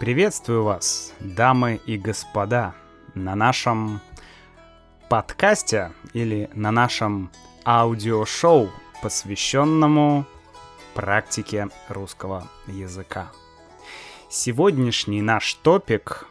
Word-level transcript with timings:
Приветствую 0.00 0.64
вас, 0.64 1.12
дамы 1.20 1.78
и 1.84 1.98
господа, 1.98 2.74
на 3.14 3.34
нашем 3.34 4.00
подкасте 5.10 5.92
или 6.14 6.48
на 6.54 6.70
нашем 6.70 7.30
аудиошоу, 7.66 8.70
посвященному 9.02 10.24
практике 10.94 11.68
русского 11.90 12.48
языка. 12.66 13.30
Сегодняшний 14.30 15.20
наш 15.20 15.52
топик 15.52 16.26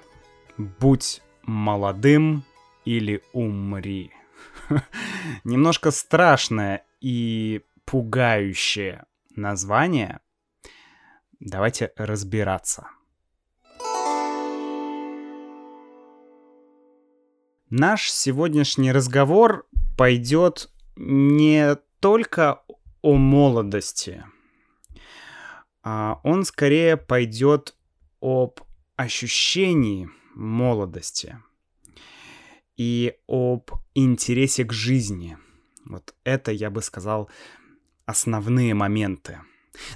«Будь 0.57 1.21
молодым 1.43 2.45
или 2.85 3.21
умри». 3.33 4.11
Немножко 5.43 5.91
страшное 5.91 6.87
и 7.01 7.61
пугающее 7.85 9.05
название. 9.35 10.21
Давайте 11.39 11.91
разбираться. 11.97 12.87
Наш 17.69 18.09
сегодняшний 18.09 18.91
разговор 18.91 19.67
пойдет 19.95 20.71
не 20.95 21.75
только 21.99 22.63
о 23.03 23.13
молодости, 23.13 24.25
а 25.83 26.19
он 26.23 26.45
скорее 26.45 26.97
пойдет 26.97 27.75
об 28.21 28.61
ощущении 28.95 30.09
молодости 30.33 31.37
и 32.75 33.13
об 33.27 33.69
интересе 33.93 34.63
к 34.63 34.73
жизни. 34.73 35.37
Вот 35.85 36.15
это, 36.23 36.51
я 36.51 36.71
бы 36.71 36.81
сказал, 36.81 37.29
основные 38.07 38.73
моменты. 38.73 39.41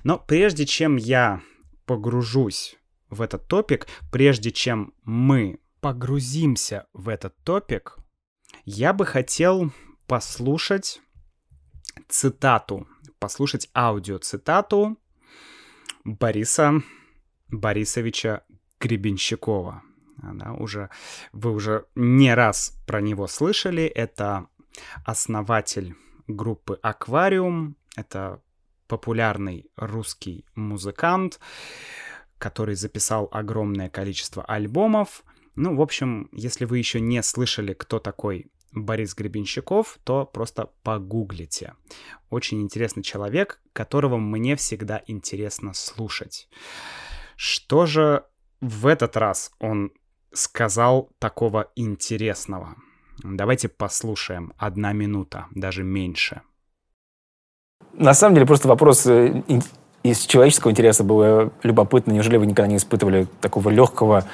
Но 0.04 0.20
прежде 0.20 0.68
чем 0.68 0.96
я 0.96 1.42
погружусь 1.88 2.76
в 3.10 3.20
этот 3.20 3.48
топик, 3.48 3.88
прежде 4.12 4.52
чем 4.52 4.94
мы 5.04 5.60
погрузимся 5.84 6.88
в 6.94 7.10
этот 7.10 7.36
топик, 7.44 7.98
я 8.64 8.94
бы 8.94 9.06
хотел 9.06 9.74
послушать 10.08 11.02
цитату, 12.08 12.88
послушать 13.20 13.70
аудиоцитату 13.76 14.98
Бориса 16.06 16.82
Борисовича 17.50 18.46
Гребенщикова. 18.80 19.84
Она 20.22 20.54
уже, 20.54 20.90
вы 21.34 21.52
уже 21.52 21.86
не 21.96 22.34
раз 22.34 22.80
про 22.88 23.02
него 23.02 23.28
слышали. 23.28 23.84
Это 23.84 24.48
основатель 25.04 25.98
группы 26.28 26.80
«Аквариум». 26.82 27.76
Это 27.98 28.42
популярный 28.88 29.70
русский 29.76 30.46
музыкант, 30.56 31.42
который 32.38 32.76
записал 32.76 33.28
огромное 33.34 33.90
количество 33.90 34.46
альбомов. 34.46 35.26
Ну, 35.56 35.76
в 35.76 35.82
общем, 35.82 36.30
если 36.32 36.66
вы 36.66 36.80
еще 36.80 37.00
не 37.00 37.22
слышали, 37.22 37.74
кто 37.74 38.00
такой 38.00 38.52
Борис 38.72 39.14
Гребенщиков, 39.14 40.00
то 40.04 40.26
просто 40.26 40.70
погуглите. 40.82 41.76
Очень 42.30 42.62
интересный 42.62 43.04
человек, 43.04 43.62
которого 43.72 44.18
мне 44.18 44.56
всегда 44.56 45.04
интересно 45.06 45.74
слушать. 45.74 46.50
Что 47.36 47.86
же 47.86 48.26
в 48.62 48.88
этот 48.88 49.16
раз 49.16 49.52
он 49.60 49.92
сказал 50.34 51.12
такого 51.20 51.72
интересного? 51.76 52.76
Давайте 53.24 53.70
послушаем. 53.70 54.54
Одна 54.58 54.92
минута, 54.92 55.48
даже 55.52 55.84
меньше. 55.84 56.42
На 57.94 58.16
самом 58.16 58.34
деле 58.36 58.48
просто 58.48 58.68
вопрос 58.68 59.06
э, 59.06 59.44
из 60.02 60.26
человеческого 60.26 60.72
интереса 60.72 61.04
было 61.04 61.54
любопытно. 61.62 62.12
Неужели 62.12 62.38
вы 62.38 62.48
никогда 62.48 62.68
не 62.68 62.78
испытывали 62.78 63.28
такого 63.40 63.70
легкого 63.70 64.26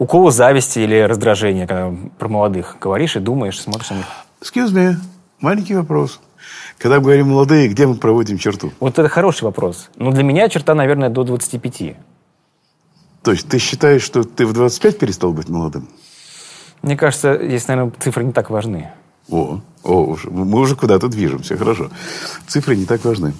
укола 0.00 0.30
зависти 0.30 0.80
или 0.80 0.98
раздражения, 1.02 1.66
когда 1.66 1.94
про 2.18 2.28
молодых 2.28 2.78
говоришь 2.80 3.16
и 3.16 3.20
думаешь, 3.20 3.60
смотришь 3.60 3.90
на 3.90 3.96
них? 3.96 4.06
Excuse 4.40 4.72
me, 4.72 4.96
маленький 5.40 5.74
вопрос. 5.74 6.20
Когда 6.78 6.96
мы 6.96 7.02
говорим 7.02 7.28
молодые, 7.28 7.68
где 7.68 7.86
мы 7.86 7.94
проводим 7.94 8.38
черту? 8.38 8.72
Вот 8.80 8.98
это 8.98 9.08
хороший 9.08 9.44
вопрос. 9.44 9.90
Но 9.96 10.10
для 10.10 10.24
меня 10.24 10.48
черта, 10.48 10.74
наверное, 10.74 11.10
до 11.10 11.22
25. 11.22 11.96
То 13.22 13.32
есть 13.32 13.48
ты 13.48 13.58
считаешь, 13.58 14.02
что 14.02 14.24
ты 14.24 14.46
в 14.46 14.54
25 14.54 14.98
перестал 14.98 15.34
быть 15.34 15.50
молодым? 15.50 15.88
Мне 16.80 16.96
кажется, 16.96 17.38
здесь, 17.42 17.68
наверное, 17.68 17.92
цифры 18.00 18.24
не 18.24 18.32
так 18.32 18.48
важны. 18.48 18.90
О, 19.28 19.60
о, 19.84 20.04
уже, 20.04 20.30
мы 20.30 20.58
уже 20.58 20.74
куда-то 20.76 21.08
движемся, 21.08 21.58
хорошо. 21.58 21.90
Цифры 22.48 22.74
не 22.74 22.86
так 22.86 23.04
важны. 23.04 23.34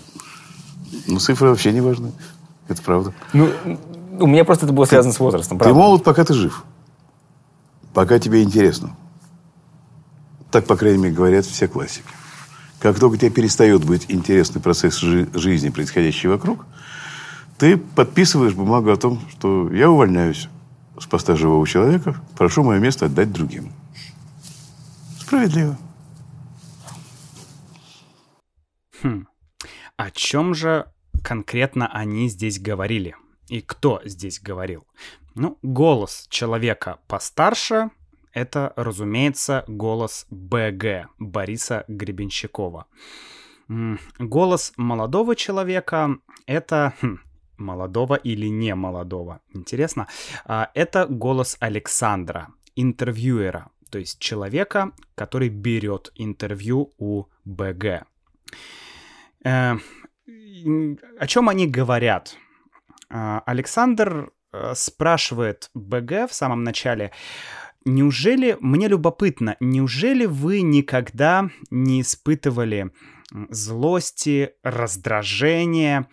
Ну, 1.06 1.18
цифры 1.18 1.48
вообще 1.48 1.72
не 1.72 1.80
важны. 1.80 2.12
Это 2.68 2.82
правда. 2.82 3.14
Ну, 3.32 3.48
у 4.20 4.26
меня 4.26 4.44
просто 4.44 4.66
это 4.66 4.72
было 4.72 4.84
связано 4.84 5.12
с 5.12 5.20
возрастом, 5.20 5.58
Ты 5.58 5.72
молод, 5.72 6.04
пока 6.04 6.24
ты 6.24 6.34
жив. 6.34 6.64
Пока 7.94 8.18
тебе 8.18 8.42
интересно. 8.42 8.96
Так, 10.50 10.66
по 10.66 10.76
крайней 10.76 10.98
мере, 10.98 11.14
говорят 11.14 11.44
все 11.44 11.68
классики. 11.68 12.06
Как 12.78 12.98
только 12.98 13.18
тебе 13.18 13.30
перестает 13.30 13.84
быть 13.84 14.06
интересный 14.08 14.60
процесс 14.60 14.96
жи- 14.98 15.28
жизни, 15.34 15.68
происходящий 15.70 16.28
вокруг, 16.28 16.64
ты 17.58 17.76
подписываешь 17.76 18.54
бумагу 18.54 18.90
о 18.90 18.96
том, 18.96 19.20
что 19.30 19.70
я 19.72 19.90
увольняюсь 19.90 20.48
с 20.98 21.06
поста 21.06 21.36
живого 21.36 21.66
человека, 21.66 22.16
прошу 22.36 22.62
мое 22.62 22.78
место 22.78 23.06
отдать 23.06 23.32
другим. 23.32 23.72
Справедливо. 25.20 25.76
Хм. 29.02 29.26
О 29.96 30.10
чем 30.10 30.54
же 30.54 30.86
конкретно 31.22 31.86
они 31.86 32.28
здесь 32.28 32.58
говорили? 32.58 33.14
И 33.50 33.62
кто 33.62 34.00
здесь 34.04 34.40
говорил? 34.40 34.86
Ну, 35.34 35.58
голос 35.62 36.28
человека 36.30 37.00
постарше— 37.08 37.90
это, 38.32 38.72
разумеется, 38.76 39.64
голос 39.66 40.26
БГ 40.30 41.08
Бориса 41.18 41.84
Гребенщикова. 41.88 42.86
Голос 44.18 44.72
молодого 44.76 45.34
человека— 45.34 46.16
это... 46.46 46.94
Хм, 47.02 47.18
молодого 47.58 48.14
или 48.14 48.46
не 48.46 48.74
молодого. 48.74 49.40
Интересно. 49.52 50.06
А, 50.46 50.70
это 50.74 51.06
голос 51.06 51.56
Александра, 51.60 52.48
интервьюера, 52.76 53.68
то 53.90 53.98
есть 53.98 54.18
человека, 54.20 54.92
который 55.14 55.48
берет 55.48 56.12
интервью 56.14 56.92
у 56.98 57.24
БГ. 57.44 58.06
Э, 59.44 59.76
о 61.18 61.26
чем 61.26 61.48
они 61.48 61.66
говорят? 61.66 62.36
А, 63.10 63.42
Александр 63.44 64.32
э, 64.52 64.72
спрашивает 64.74 65.70
БГ 65.74 66.30
в 66.30 66.32
самом 66.32 66.62
начале, 66.62 67.10
неужели, 67.84 68.56
мне 68.60 68.88
любопытно, 68.88 69.56
неужели 69.60 70.26
вы 70.26 70.62
никогда 70.62 71.50
не 71.70 72.02
испытывали 72.02 72.92
злости, 73.50 74.52
раздражения 74.62 76.08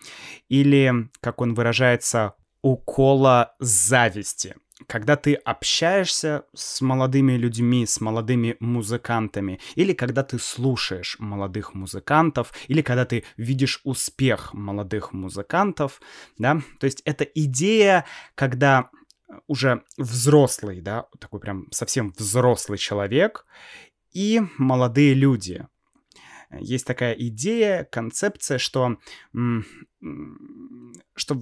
или, 0.48 1.08
как 1.20 1.40
он 1.40 1.54
выражается, 1.54 2.34
укола 2.62 3.54
зависти? 3.60 4.56
Когда 4.86 5.16
ты 5.16 5.34
общаешься 5.34 6.44
с 6.54 6.80
молодыми 6.80 7.32
людьми, 7.32 7.84
с 7.84 8.00
молодыми 8.00 8.56
музыкантами, 8.60 9.60
или 9.74 9.92
когда 9.92 10.22
ты 10.22 10.38
слушаешь 10.38 11.16
молодых 11.18 11.74
музыкантов, 11.74 12.52
или 12.68 12.82
когда 12.82 13.04
ты 13.04 13.24
видишь 13.36 13.80
успех 13.84 14.54
молодых 14.54 15.12
музыкантов, 15.12 16.00
да, 16.38 16.60
то 16.78 16.84
есть 16.84 17.02
это 17.04 17.24
идея, 17.24 18.04
когда 18.34 18.90
уже 19.46 19.82
взрослый, 19.96 20.80
да, 20.80 21.06
такой 21.18 21.40
прям 21.40 21.66
совсем 21.70 22.14
взрослый 22.16 22.78
человек 22.78 23.44
и 24.12 24.40
молодые 24.56 25.14
люди. 25.14 25.66
Есть 26.50 26.86
такая 26.86 27.12
идея, 27.12 27.84
концепция, 27.84 28.56
что, 28.56 28.96
что 31.14 31.38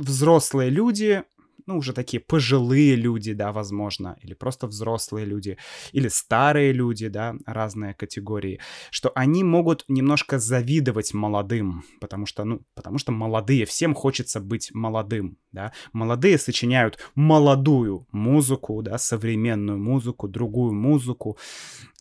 взрослые 0.00 0.68
люди 0.68 1.24
ну, 1.66 1.78
уже 1.78 1.92
такие 1.92 2.20
пожилые 2.20 2.96
люди, 2.96 3.32
да, 3.32 3.52
возможно, 3.52 4.16
или 4.22 4.34
просто 4.34 4.66
взрослые 4.66 5.26
люди, 5.26 5.56
или 5.92 6.08
старые 6.08 6.72
люди, 6.72 7.08
да, 7.08 7.34
разные 7.46 7.94
категории, 7.94 8.60
что 8.90 9.12
они 9.14 9.44
могут 9.44 9.84
немножко 9.88 10.38
завидовать 10.38 11.14
молодым, 11.14 11.84
потому 12.00 12.26
что, 12.26 12.44
ну, 12.44 12.60
потому 12.74 12.98
что 12.98 13.12
молодые, 13.12 13.66
всем 13.66 13.94
хочется 13.94 14.40
быть 14.40 14.70
молодым, 14.74 15.38
да, 15.52 15.72
молодые 15.92 16.38
сочиняют 16.38 16.98
молодую 17.14 18.06
музыку, 18.12 18.82
да, 18.82 18.98
современную 18.98 19.78
музыку, 19.78 20.28
другую 20.28 20.72
музыку 20.74 21.38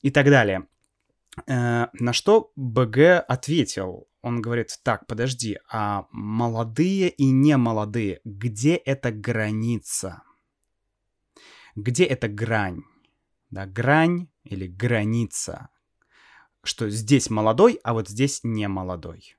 и 0.02 0.10
так 0.10 0.26
далее. 0.26 0.68
Э, 1.48 1.88
на 1.94 2.14
что 2.14 2.52
БГ 2.56 3.26
ответил, 3.28 4.08
он 4.24 4.42
говорит, 4.42 4.80
так, 4.84 5.06
подожди, 5.06 5.60
а 5.70 6.08
молодые 6.12 7.10
и 7.10 7.30
немолодые, 7.30 8.22
где 8.24 8.76
эта 8.76 9.12
граница? 9.12 10.24
Где 11.76 12.06
эта 12.06 12.30
грань? 12.30 12.84
Да, 13.52 13.66
грань 13.66 14.30
или 14.46 14.66
граница, 14.66 15.68
что 16.64 16.90
здесь 16.90 17.30
молодой, 17.30 17.80
а 17.84 17.94
вот 17.94 18.08
здесь 18.08 18.40
не 18.44 18.68
молодой. 18.70 19.36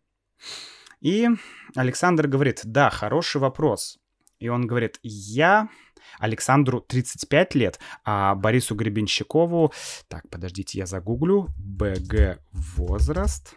И 1.00 1.28
Александр 1.74 2.28
говорит, 2.28 2.60
да, 2.64 2.90
хороший 2.90 3.40
вопрос. 3.40 3.98
И 4.38 4.48
он 4.48 4.66
говорит, 4.66 4.98
я 5.02 5.70
Александру 6.18 6.82
35 6.82 7.54
лет, 7.54 7.80
а 8.04 8.34
Борису 8.34 8.74
Гребенщикову... 8.74 9.72
Так, 10.08 10.28
подождите, 10.28 10.78
я 10.78 10.86
загуглю. 10.86 11.48
БГ 11.56 12.42
возраст 12.52 13.54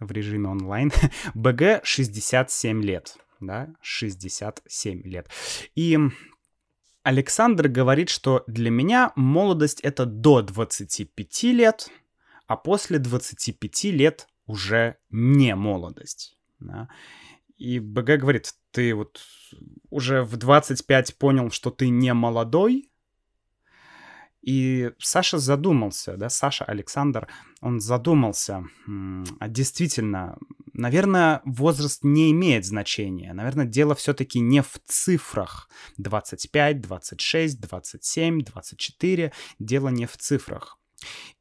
в 0.00 0.10
режиме 0.10 0.48
онлайн. 0.48 0.92
БГ 1.34 1.84
67 1.84 2.82
лет. 2.82 3.16
Да, 3.40 3.68
67 3.82 5.02
лет. 5.02 5.28
И 5.74 5.98
Александр 7.02 7.68
говорит, 7.68 8.08
что 8.08 8.42
для 8.46 8.70
меня 8.70 9.12
молодость 9.14 9.80
это 9.80 10.06
до 10.06 10.42
25 10.42 11.42
лет, 11.44 11.88
а 12.46 12.56
после 12.56 12.98
25 12.98 13.84
лет 13.84 14.26
уже 14.46 14.96
не 15.10 15.54
молодость. 15.54 16.36
Да? 16.58 16.88
И 17.58 17.78
БГ 17.78 18.18
говорит, 18.18 18.54
ты 18.70 18.94
вот 18.94 19.20
уже 19.90 20.22
в 20.22 20.36
25 20.36 21.16
понял, 21.16 21.50
что 21.50 21.70
ты 21.70 21.88
не 21.88 22.12
молодой, 22.12 22.90
и 24.46 24.92
Саша 25.00 25.38
задумался, 25.38 26.16
да, 26.16 26.28
Саша 26.28 26.64
Александр, 26.64 27.26
он 27.60 27.80
задумался, 27.80 28.64
а 29.40 29.48
действительно, 29.48 30.38
наверное, 30.72 31.42
возраст 31.44 32.04
не 32.04 32.30
имеет 32.30 32.64
значения. 32.64 33.32
Наверное, 33.32 33.66
дело 33.66 33.96
все-таки 33.96 34.38
не 34.38 34.62
в 34.62 34.78
цифрах. 34.86 35.68
25, 35.98 36.80
26, 36.80 37.60
27, 37.60 38.42
24. 38.42 39.32
Дело 39.58 39.88
не 39.88 40.06
в 40.06 40.16
цифрах. 40.16 40.78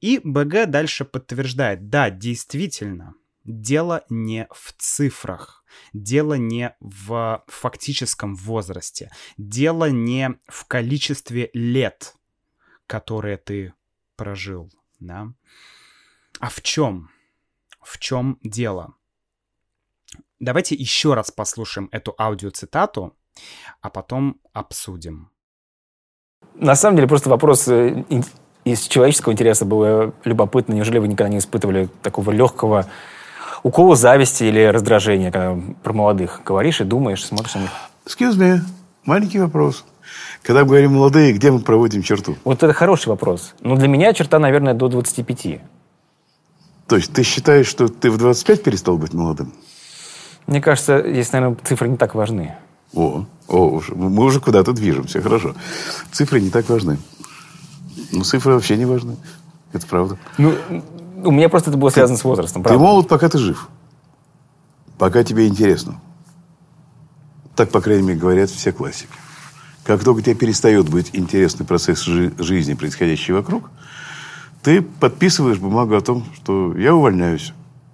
И 0.01 0.19
БГ 0.23 0.65
дальше 0.65 1.05
подтверждает, 1.05 1.89
да, 1.89 2.09
действительно, 2.09 3.13
дело 3.43 4.03
не 4.09 4.47
в 4.51 4.73
цифрах, 4.79 5.63
дело 5.93 6.33
не 6.33 6.75
в 6.79 7.43
фактическом 7.47 8.35
возрасте, 8.35 9.11
дело 9.37 9.91
не 9.91 10.39
в 10.47 10.65
количестве 10.65 11.51
лет, 11.53 12.15
которые 12.87 13.37
ты 13.37 13.73
прожил, 14.15 14.71
да. 14.99 15.31
А 16.39 16.49
в 16.49 16.61
чем? 16.61 17.09
В 17.81 17.99
чем 17.99 18.39
дело? 18.43 18.93
Давайте 20.39 20.75
еще 20.75 21.13
раз 21.13 21.31
послушаем 21.31 21.89
эту 21.91 22.13
аудиоцитату, 22.17 23.15
а 23.81 23.89
потом 23.89 24.39
обсудим. 24.53 25.29
На 26.55 26.75
самом 26.75 26.97
деле 26.97 27.07
просто 27.07 27.29
вопрос 27.29 27.67
э, 27.67 28.03
из 28.63 28.81
человеческого 28.81 29.33
интереса 29.33 29.65
было 29.65 30.13
любопытно. 30.23 30.73
Неужели 30.73 30.99
вы 30.99 31.07
никогда 31.07 31.29
не 31.29 31.37
испытывали 31.37 31.89
такого 32.01 32.31
легкого 32.31 32.87
укола 33.63 33.95
зависти 33.95 34.43
или 34.43 34.63
раздражения, 34.63 35.31
когда 35.31 35.57
про 35.83 35.93
молодых 35.93 36.41
говоришь 36.45 36.81
и 36.81 36.83
думаешь, 36.83 37.25
смотришь 37.25 37.55
на 37.55 37.59
них? 37.61 37.71
Excuse 38.05 38.37
me, 38.37 38.59
маленький 39.03 39.39
вопрос. 39.39 39.85
Когда 40.43 40.61
мы 40.61 40.67
говорим 40.67 40.93
молодые, 40.93 41.33
где 41.33 41.51
мы 41.51 41.59
проводим 41.59 42.03
черту? 42.03 42.37
Вот 42.43 42.61
это 42.61 42.73
хороший 42.73 43.09
вопрос. 43.09 43.53
Но 43.61 43.75
для 43.75 43.87
меня 43.87 44.13
черта, 44.13 44.39
наверное, 44.39 44.73
до 44.73 44.87
25. 44.87 45.61
То 46.87 46.95
есть 46.97 47.13
ты 47.13 47.23
считаешь, 47.23 47.67
что 47.67 47.87
ты 47.87 48.11
в 48.11 48.17
25 48.17 48.63
перестал 48.63 48.97
быть 48.97 49.13
молодым? 49.13 49.53
Мне 50.45 50.61
кажется, 50.61 51.01
здесь, 51.01 51.31
наверное, 51.31 51.57
цифры 51.63 51.89
не 51.89 51.97
так 51.97 52.13
важны. 52.13 52.55
О, 52.93 53.25
о, 53.47 53.81
мы 53.95 54.23
уже 54.23 54.39
куда-то 54.39 54.71
движемся, 54.73 55.21
хорошо. 55.21 55.55
Цифры 56.11 56.39
не 56.39 56.49
так 56.49 56.69
важны. 56.69 56.99
Ну, 58.11 58.23
цифры 58.23 58.53
вообще 58.53 58.77
не 58.77 58.85
важны. 58.85 59.17
Это 59.73 59.87
правда. 59.87 60.17
Ну, 60.37 60.55
у 61.23 61.31
меня 61.31 61.49
просто 61.49 61.71
это 61.71 61.77
было 61.77 61.89
связано 61.89 62.17
ты, 62.17 62.21
с 62.21 62.23
возрастом. 62.23 62.63
Правда. 62.63 62.77
Ты 62.77 62.83
молод, 62.83 63.07
пока 63.07 63.27
ты 63.29 63.37
жив. 63.39 63.67
Пока 64.97 65.23
тебе 65.23 65.47
интересно. 65.47 65.99
Так, 67.55 67.71
по 67.71 67.81
крайней 67.81 68.03
мере, 68.03 68.19
говорят 68.19 68.49
все 68.49 68.71
классики. 68.71 69.09
Как 69.85 70.03
только 70.03 70.23
тебе 70.23 70.35
перестает 70.35 70.89
быть 70.89 71.11
интересный 71.13 71.63
процесс 71.63 72.01
жи- 72.01 72.33
жизни, 72.39 72.73
происходящий 72.73 73.33
вокруг, 73.33 73.69
ты 74.63 74.81
подписываешь 74.81 75.59
бумагу 75.59 75.95
о 75.95 76.01
том, 76.01 76.25
что 76.33 76.75
я 76.75 76.95
увольняюсь 76.95 77.53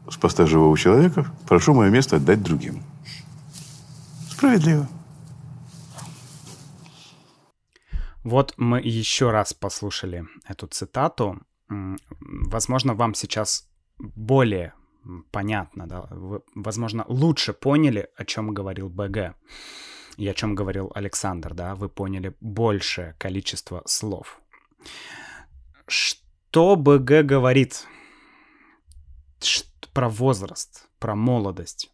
с 0.09 0.15
поста 0.15 0.47
живого 0.47 0.77
человека, 0.77 1.29
прошу 1.49 1.73
мое 1.73 1.89
место 1.89 2.15
отдать 2.15 2.41
другим. 2.41 2.81
Справедливо. 4.29 4.87
Вот 8.23 8.53
мы 8.55 8.79
еще 8.79 9.31
раз 9.31 9.53
послушали 9.53 10.25
эту 10.47 10.67
цитату. 10.67 11.41
Возможно, 11.67 12.93
вам 12.93 13.15
сейчас 13.15 13.67
более 13.99 14.73
понятно, 15.31 15.87
да, 15.87 16.07
вы, 16.11 16.41
возможно, 16.55 17.03
лучше 17.07 17.53
поняли, 17.53 18.07
о 18.15 18.23
чем 18.23 18.53
говорил 18.53 18.87
БГ 18.87 19.35
и 20.21 20.27
о 20.27 20.35
чем 20.35 20.53
говорил 20.53 20.91
Александр, 20.93 21.55
да, 21.55 21.73
вы 21.73 21.89
поняли 21.89 22.35
большее 22.41 23.15
количество 23.17 23.81
слов. 23.87 24.39
Что 25.87 26.75
БГ 26.75 27.25
говорит 27.25 27.87
про 29.93 30.09
возраст, 30.09 30.87
про 30.99 31.15
молодость? 31.15 31.91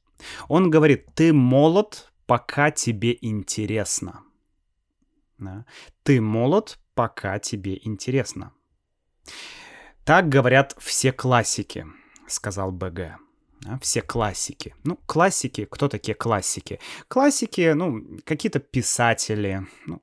Он 0.49 0.69
говорит, 0.69 1.07
ты 1.15 1.31
молод, 1.31 2.11
пока 2.25 2.69
тебе 2.69 3.17
интересно. 3.21 4.23
Да? 5.37 5.65
Ты 6.03 6.19
молод, 6.19 6.79
пока 6.95 7.39
тебе 7.39 7.79
интересно. 7.81 8.51
Так 10.03 10.27
говорят 10.27 10.75
все 10.79 11.13
классики, 11.13 11.87
сказал 12.27 12.73
БГ. 12.73 13.19
Все 13.81 14.01
классики. 14.01 14.75
Ну, 14.83 14.97
классики, 15.05 15.65
кто 15.65 15.87
такие 15.87 16.15
классики? 16.15 16.79
Классики, 17.07 17.73
ну, 17.73 18.03
какие-то 18.23 18.59
писатели. 18.59 19.65
Ну, 19.85 20.01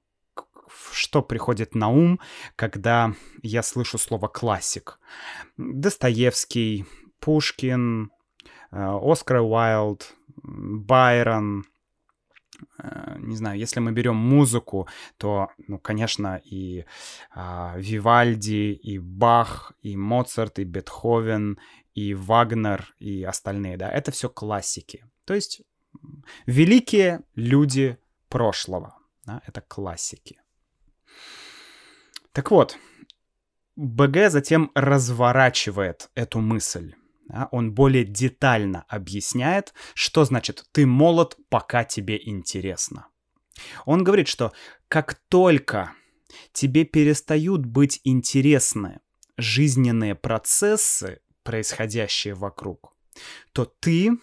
что 0.92 1.22
приходит 1.22 1.74
на 1.74 1.88
ум, 1.88 2.20
когда 2.56 3.14
я 3.42 3.62
слышу 3.62 3.98
слово 3.98 4.28
классик? 4.28 4.98
Достоевский, 5.56 6.84
Пушкин, 7.20 8.10
э, 8.72 8.98
Оскар 9.02 9.40
Уайлд, 9.40 10.14
Байрон, 10.42 11.64
Э, 12.78 13.16
не 13.18 13.36
знаю, 13.36 13.58
если 13.58 13.80
мы 13.80 13.92
берем 13.92 14.16
музыку, 14.16 14.88
то, 15.16 15.48
ну, 15.68 15.78
конечно, 15.78 16.40
и 16.44 16.84
а, 17.34 17.74
Вивальди, 17.76 18.72
и 18.72 18.98
Бах, 18.98 19.72
и 19.82 19.96
Моцарт, 19.96 20.58
и 20.58 20.64
Бетховен, 20.64 21.58
и 21.94 22.14
Вагнер, 22.14 22.94
и 22.98 23.22
остальные, 23.22 23.76
да, 23.76 23.90
это 23.90 24.10
все 24.10 24.28
классики. 24.28 25.04
То 25.24 25.34
есть 25.34 25.62
великие 26.46 27.22
люди 27.34 27.98
прошлого, 28.28 28.96
да, 29.24 29.42
это 29.46 29.60
классики. 29.60 30.40
Так 32.32 32.50
вот, 32.50 32.76
БГ 33.76 34.30
затем 34.30 34.70
разворачивает 34.74 36.10
эту 36.14 36.40
мысль 36.40 36.94
да, 37.26 37.48
он 37.50 37.72
более 37.72 38.04
детально 38.04 38.84
объясняет, 38.88 39.72
что 39.94 40.24
значит 40.24 40.66
«ты 40.72 40.86
молод, 40.86 41.36
пока 41.48 41.84
тебе 41.84 42.20
интересно». 42.22 43.06
Он 43.86 44.04
говорит, 44.04 44.28
что 44.28 44.52
как 44.88 45.14
только 45.28 45.92
тебе 46.52 46.84
перестают 46.84 47.64
быть 47.64 48.00
интересны 48.04 49.00
жизненные 49.36 50.14
процессы, 50.14 51.20
происходящие 51.44 52.34
вокруг, 52.34 52.92
то 53.52 53.64
ты 53.64 54.18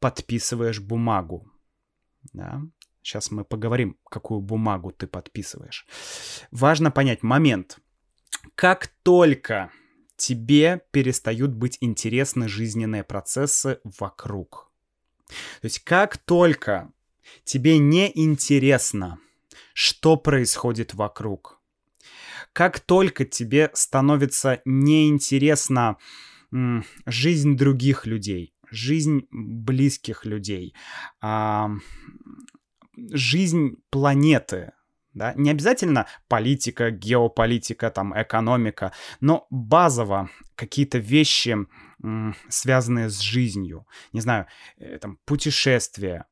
подписываешь 0.00 0.80
бумагу. 0.80 1.50
Да? 2.32 2.62
Сейчас 3.02 3.30
мы 3.30 3.44
поговорим, 3.44 3.98
какую 4.10 4.40
бумагу 4.40 4.92
ты 4.92 5.06
подписываешь. 5.06 5.86
Важно 6.50 6.90
понять 6.90 7.22
момент. 7.22 7.78
Как 8.54 8.88
только 9.02 9.70
тебе 10.16 10.82
перестают 10.90 11.52
быть 11.52 11.78
интересны 11.80 12.48
жизненные 12.48 13.04
процессы 13.04 13.80
вокруг. 13.98 14.70
То 15.28 15.64
есть 15.66 15.80
как 15.80 16.18
только 16.18 16.92
тебе 17.44 17.78
не 17.78 18.10
интересно, 18.14 19.18
что 19.72 20.16
происходит 20.16 20.94
вокруг, 20.94 21.59
как 22.52 22.80
только 22.80 23.24
тебе 23.24 23.70
становится 23.74 24.60
неинтересна 24.64 25.96
жизнь 27.06 27.56
других 27.56 28.06
людей, 28.06 28.54
жизнь 28.70 29.28
близких 29.30 30.24
людей, 30.24 30.74
а, 31.20 31.70
жизнь 32.96 33.76
планеты, 33.90 34.72
да? 35.14 35.34
Не 35.34 35.50
обязательно 35.50 36.06
политика, 36.28 36.90
геополитика, 36.90 37.90
там, 37.90 38.20
экономика, 38.20 38.92
но 39.20 39.46
базово 39.50 40.30
какие-то 40.54 40.98
вещи, 40.98 41.56
связанные 42.48 43.10
с 43.10 43.18
жизнью. 43.18 43.86
Не 44.12 44.20
знаю, 44.20 44.46
э, 44.78 44.98
там, 44.98 45.18
путешествия 45.24 46.26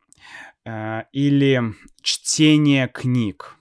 э, 0.65 1.03
или 1.13 1.75
чтение 2.03 2.89
книг 2.89 3.58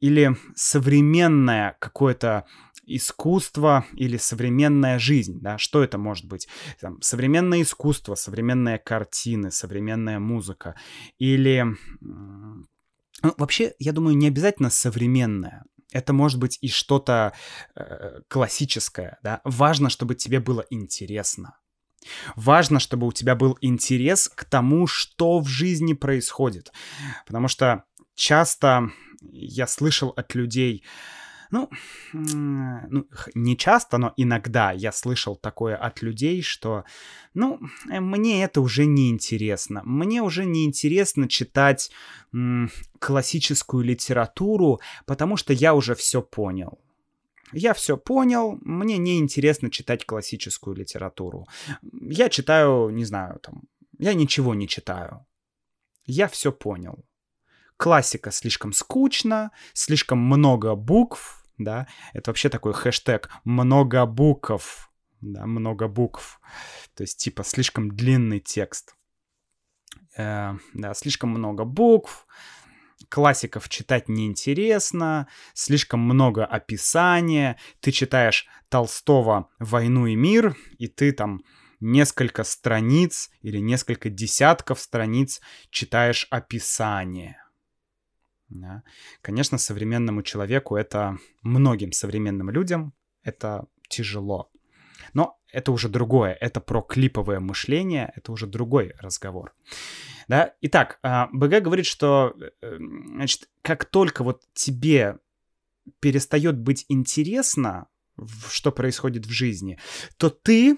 или 0.00 0.36
современное 0.54 1.76
какое-то 1.80 2.44
искусство 2.88 3.84
или 3.92 4.16
современная 4.16 4.98
жизнь, 4.98 5.38
да, 5.40 5.58
что 5.58 5.82
это 5.82 5.98
может 5.98 6.26
быть? 6.26 6.48
Там, 6.80 7.00
современное 7.02 7.62
искусство, 7.62 8.14
современные 8.14 8.78
картины, 8.78 9.50
современная 9.50 10.18
музыка 10.18 10.74
или... 11.18 11.64
Ну, 13.20 13.34
вообще, 13.36 13.74
я 13.78 13.92
думаю, 13.92 14.16
не 14.16 14.28
обязательно 14.28 14.70
современное. 14.70 15.64
Это 15.92 16.12
может 16.12 16.38
быть 16.38 16.58
и 16.60 16.68
что-то 16.68 17.32
э, 17.74 18.20
классическое, 18.28 19.18
да. 19.22 19.40
Важно, 19.44 19.90
чтобы 19.90 20.14
тебе 20.14 20.38
было 20.38 20.64
интересно. 20.70 21.58
Важно, 22.36 22.78
чтобы 22.78 23.06
у 23.06 23.12
тебя 23.12 23.34
был 23.34 23.58
интерес 23.60 24.28
к 24.28 24.44
тому, 24.44 24.86
что 24.86 25.40
в 25.40 25.48
жизни 25.48 25.94
происходит. 25.94 26.72
Потому 27.26 27.48
что 27.48 27.84
часто 28.14 28.92
я 29.20 29.66
слышал 29.66 30.10
от 30.10 30.34
людей, 30.34 30.84
ну, 31.50 31.70
ну, 32.12 33.06
не 33.34 33.56
часто, 33.56 33.98
но 33.98 34.12
иногда 34.16 34.72
я 34.72 34.92
слышал 34.92 35.34
такое 35.34 35.76
от 35.76 36.02
людей, 36.02 36.42
что, 36.42 36.84
ну, 37.32 37.58
э, 37.90 38.00
мне 38.00 38.44
это 38.44 38.60
уже 38.60 38.84
не 38.84 39.08
интересно. 39.08 39.82
Мне 39.84 40.22
уже 40.22 40.44
не 40.44 40.66
интересно 40.66 41.26
читать 41.28 41.90
классическую 42.98 43.82
литературу, 43.82 44.80
потому 45.06 45.36
что 45.38 45.54
я 45.54 45.74
уже 45.74 45.94
все 45.94 46.20
понял. 46.20 46.78
Я 47.52 47.72
все 47.72 47.96
понял, 47.96 48.58
мне 48.60 48.98
не 48.98 49.18
интересно 49.18 49.70
читать 49.70 50.04
классическую 50.04 50.76
литературу. 50.76 51.46
Я 51.82 52.28
читаю, 52.28 52.90
не 52.90 53.06
знаю, 53.06 53.40
там, 53.40 53.62
я 53.98 54.12
ничего 54.12 54.54
не 54.54 54.68
читаю. 54.68 55.24
Я 56.04 56.28
все 56.28 56.52
понял. 56.52 57.07
Классика 57.78 58.32
слишком 58.32 58.72
скучно, 58.72 59.52
слишком 59.72 60.18
много 60.18 60.74
букв, 60.74 61.44
да, 61.58 61.86
это 62.12 62.30
вообще 62.30 62.48
такой 62.48 62.72
хэштег 62.72 63.30
«много 63.44 64.04
букв», 64.04 64.90
да, 65.20 65.46
много 65.46 65.88
букв, 65.88 66.40
то 66.94 67.02
есть 67.04 67.18
типа 67.18 67.44
слишком 67.44 67.90
длинный 67.90 68.40
текст. 68.40 68.94
Э, 70.16 70.54
да, 70.74 70.92
слишком 70.94 71.30
много 71.30 71.64
букв, 71.64 72.26
классиков 73.08 73.68
читать 73.68 74.08
неинтересно, 74.08 75.28
слишком 75.54 76.00
много 76.00 76.44
описания, 76.44 77.58
ты 77.78 77.92
читаешь 77.92 78.48
Толстого 78.68 79.50
«Войну 79.60 80.06
и 80.06 80.16
мир», 80.16 80.56
и 80.78 80.88
ты 80.88 81.12
там 81.12 81.42
несколько 81.78 82.42
страниц 82.42 83.30
или 83.40 83.58
несколько 83.58 84.10
десятков 84.10 84.80
страниц 84.80 85.40
читаешь 85.70 86.26
описание. 86.30 87.40
Да. 88.48 88.82
Конечно, 89.20 89.58
современному 89.58 90.22
человеку 90.22 90.76
это, 90.76 91.18
многим 91.42 91.92
современным 91.92 92.50
людям 92.50 92.94
это 93.22 93.66
тяжело. 93.88 94.50
Но 95.12 95.38
это 95.52 95.72
уже 95.72 95.88
другое, 95.88 96.32
это 96.32 96.60
про 96.60 96.82
клиповое 96.82 97.40
мышление, 97.40 98.12
это 98.16 98.32
уже 98.32 98.46
другой 98.46 98.94
разговор. 98.98 99.54
Да? 100.28 100.54
Итак, 100.60 100.98
а, 101.02 101.28
БГ 101.32 101.62
говорит, 101.62 101.86
что 101.86 102.34
э, 102.60 102.76
значит, 102.78 103.48
как 103.62 103.84
только 103.86 104.24
вот 104.24 104.42
тебе 104.52 105.18
перестает 106.00 106.58
быть 106.58 106.84
интересно, 106.88 107.86
что 108.50 108.72
происходит 108.72 109.26
в 109.26 109.30
жизни, 109.30 109.78
то 110.16 110.28
ты 110.28 110.76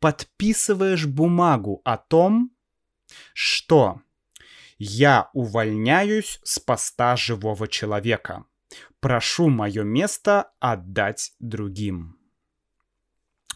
подписываешь 0.00 1.06
бумагу 1.06 1.82
о 1.84 1.96
том, 1.96 2.50
что 3.34 4.00
я 4.80 5.28
увольняюсь 5.34 6.40
с 6.42 6.58
поста 6.58 7.14
живого 7.14 7.68
человека. 7.68 8.46
Прошу 9.00 9.50
мое 9.50 9.82
место 9.82 10.52
отдать 10.58 11.34
другим. 11.38 12.18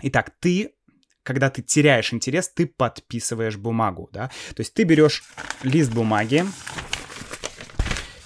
Итак, 0.02 0.34
ты, 0.38 0.74
когда 1.22 1.48
ты 1.48 1.62
теряешь 1.62 2.12
интерес, 2.12 2.50
ты 2.50 2.66
подписываешь 2.66 3.56
бумагу, 3.56 4.10
да? 4.12 4.28
То 4.54 4.60
есть 4.60 4.74
ты 4.74 4.84
берешь 4.84 5.24
лист 5.62 5.92
бумаги, 5.92 6.44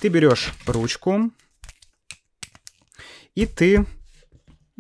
ты 0.01 0.09
берешь 0.09 0.53
ручку, 0.67 1.31
и 3.37 3.47
ты 3.47 3.87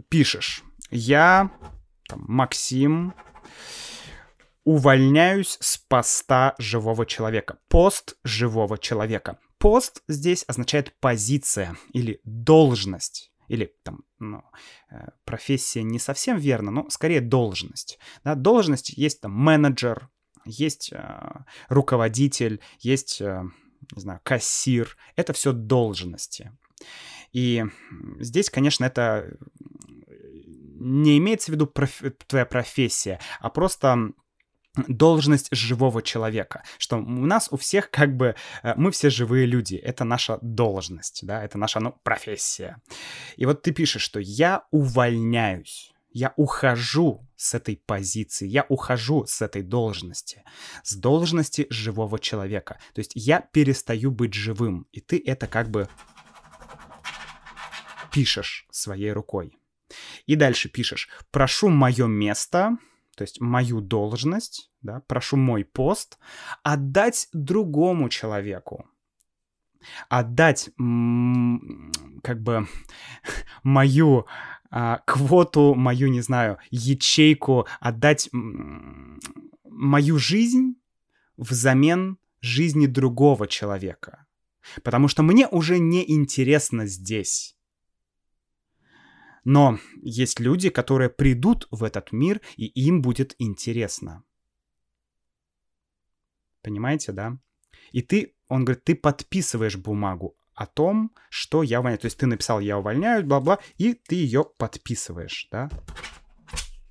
пишешь. 0.08 0.64
Я, 0.90 1.52
там, 2.08 2.24
Максим, 2.26 3.14
увольняюсь 4.68 5.56
с 5.62 5.78
поста 5.78 6.54
живого 6.58 7.06
человека. 7.06 7.58
Пост 7.68 8.18
живого 8.22 8.76
человека. 8.76 9.38
Пост 9.56 10.02
здесь 10.08 10.44
означает 10.46 10.94
позиция 11.00 11.78
или 11.94 12.20
должность. 12.24 13.32
Или 13.48 13.74
там, 13.82 14.04
ну, 14.18 14.42
э, 14.90 15.06
профессия 15.24 15.82
не 15.82 15.98
совсем 15.98 16.36
верно, 16.36 16.70
но 16.70 16.90
скорее 16.90 17.22
должность. 17.22 17.98
Да, 18.24 18.34
должность 18.34 18.90
есть 18.90 19.22
там 19.22 19.32
менеджер, 19.32 20.10
есть 20.44 20.92
э, 20.92 21.44
руководитель, 21.70 22.60
есть, 22.78 23.22
э, 23.22 23.44
не 23.96 24.00
знаю, 24.02 24.20
кассир. 24.22 24.98
Это 25.16 25.32
все 25.32 25.52
должности. 25.54 26.52
И 27.32 27.64
здесь, 28.20 28.50
конечно, 28.50 28.84
это 28.84 29.34
не 30.78 31.16
имеется 31.16 31.52
в 31.52 31.54
виду 31.54 31.66
проф... 31.66 32.02
твоя 32.26 32.44
профессия, 32.44 33.18
а 33.40 33.48
просто 33.48 34.12
должность 34.86 35.48
живого 35.50 36.02
человека, 36.02 36.62
что 36.78 36.96
у 36.96 37.00
нас 37.26 37.48
у 37.50 37.56
всех 37.56 37.90
как 37.90 38.16
бы, 38.16 38.34
э, 38.62 38.74
мы 38.76 38.90
все 38.90 39.10
живые 39.10 39.46
люди, 39.46 39.74
это 39.74 40.04
наша 40.04 40.38
должность, 40.42 41.26
да, 41.26 41.42
это 41.44 41.58
наша, 41.58 41.80
ну, 41.80 41.94
профессия. 42.02 42.80
И 43.36 43.46
вот 43.46 43.62
ты 43.62 43.72
пишешь, 43.72 44.02
что 44.02 44.20
я 44.20 44.64
увольняюсь, 44.70 45.92
я 46.10 46.32
ухожу 46.36 47.28
с 47.36 47.54
этой 47.54 47.76
позиции, 47.76 48.48
я 48.48 48.64
ухожу 48.68 49.26
с 49.26 49.42
этой 49.42 49.62
должности, 49.62 50.42
с 50.82 50.96
должности 50.96 51.66
живого 51.70 52.18
человека. 52.18 52.78
То 52.94 53.00
есть 53.00 53.12
я 53.14 53.40
перестаю 53.40 54.10
быть 54.10 54.34
живым, 54.34 54.86
и 54.92 55.00
ты 55.00 55.22
это 55.24 55.46
как 55.46 55.70
бы 55.70 55.88
пишешь 58.12 58.66
своей 58.70 59.12
рукой. 59.12 59.56
И 60.26 60.34
дальше 60.34 60.68
пишешь, 60.68 61.08
прошу 61.30 61.68
мое 61.68 62.06
место, 62.06 62.78
то 63.18 63.22
есть 63.22 63.40
мою 63.40 63.80
должность, 63.80 64.70
да, 64.80 65.02
прошу 65.08 65.36
мой 65.36 65.64
пост, 65.64 66.20
отдать 66.62 67.26
другому 67.32 68.08
человеку. 68.08 68.86
Отдать 70.08 70.70
как 72.22 72.40
бы 72.40 72.68
мою 73.64 74.26
а, 74.70 74.98
квоту, 75.04 75.74
мою, 75.74 76.10
не 76.10 76.20
знаю, 76.20 76.58
ячейку, 76.70 77.66
отдать 77.80 78.30
мою 79.64 80.18
жизнь 80.18 80.76
взамен 81.36 82.18
жизни 82.40 82.86
другого 82.86 83.48
человека. 83.48 84.26
Потому 84.84 85.08
что 85.08 85.24
мне 85.24 85.48
уже 85.48 85.80
не 85.80 86.08
интересно 86.08 86.86
здесь. 86.86 87.57
Но 89.50 89.78
есть 90.02 90.40
люди, 90.40 90.68
которые 90.68 91.08
придут 91.08 91.68
в 91.70 91.82
этот 91.82 92.12
мир, 92.12 92.42
и 92.58 92.66
им 92.66 93.00
будет 93.00 93.34
интересно. 93.38 94.22
Понимаете, 96.60 97.12
да? 97.12 97.38
И 97.92 98.02
ты, 98.02 98.34
он 98.48 98.66
говорит, 98.66 98.84
ты 98.84 98.94
подписываешь 98.94 99.78
бумагу 99.78 100.36
о 100.54 100.66
том, 100.66 101.14
что 101.30 101.62
я 101.62 101.80
увольняю. 101.80 101.98
То 101.98 102.04
есть 102.08 102.18
ты 102.18 102.26
написал 102.26 102.60
«я 102.60 102.76
увольняю», 102.76 103.24
бла-бла, 103.24 103.58
и 103.78 103.94
ты 103.94 104.16
ее 104.16 104.44
подписываешь, 104.44 105.48
да? 105.50 105.70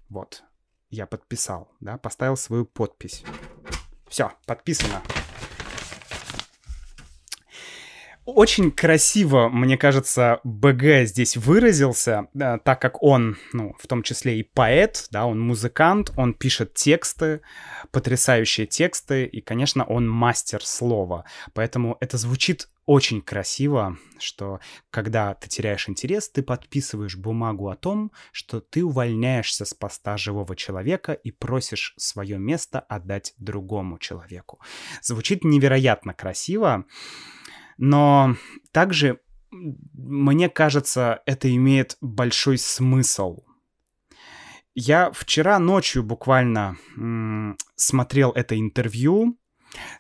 Вот. 0.10 0.44
Я 0.90 1.06
подписал, 1.06 1.72
да, 1.80 2.00
поставил 2.00 2.38
свою 2.38 2.66
подпись. 2.66 3.24
Все, 4.08 4.32
подписано. 4.48 5.04
Очень 8.28 8.72
красиво, 8.72 9.48
мне 9.48 9.78
кажется, 9.78 10.42
БГ 10.44 11.06
здесь 11.06 11.38
выразился, 11.38 12.28
да, 12.34 12.58
так 12.58 12.82
как 12.82 13.02
он, 13.02 13.38
ну, 13.54 13.74
в 13.80 13.88
том 13.88 14.04
числе 14.04 14.38
и 14.38 14.44
поэт, 14.44 15.08
да, 15.12 15.26
он 15.26 15.40
музыкант, 15.40 16.12
он 16.18 16.34
пишет 16.34 16.74
тексты, 16.74 17.40
потрясающие 17.92 18.68
тексты, 18.68 19.24
и, 19.24 19.40
конечно, 19.40 19.86
он 19.86 20.10
мастер 20.10 20.62
слова. 20.66 21.24
Поэтому 21.54 21.96
это 22.02 22.18
звучит 22.18 22.68
очень 22.86 23.22
красиво, 23.22 23.98
что 24.20 24.60
когда 24.92 25.34
ты 25.34 25.48
теряешь 25.48 25.88
интерес, 25.88 26.30
ты 26.30 26.44
подписываешь 26.44 27.16
бумагу 27.16 27.70
о 27.70 27.78
том, 27.78 28.12
что 28.34 28.60
ты 28.60 28.84
увольняешься 28.84 29.64
с 29.64 29.74
поста 29.74 30.18
живого 30.18 30.54
человека 30.58 31.14
и 31.14 31.32
просишь 31.32 31.94
свое 31.96 32.38
место 32.40 32.82
отдать 32.82 33.34
другому 33.38 33.98
человеку. 34.00 34.60
Звучит 35.02 35.46
невероятно 35.46 36.14
красиво. 36.14 36.86
Но 37.78 38.36
также, 38.72 39.20
мне 39.52 40.50
кажется, 40.50 41.22
это 41.26 41.54
имеет 41.56 41.98
большой 42.02 42.58
смысл. 42.58 43.44
Я 44.74 45.12
вчера 45.12 45.58
ночью 45.58 46.04
буквально 46.04 46.78
смотрел 47.76 48.32
это 48.32 48.60
интервью, 48.60 49.38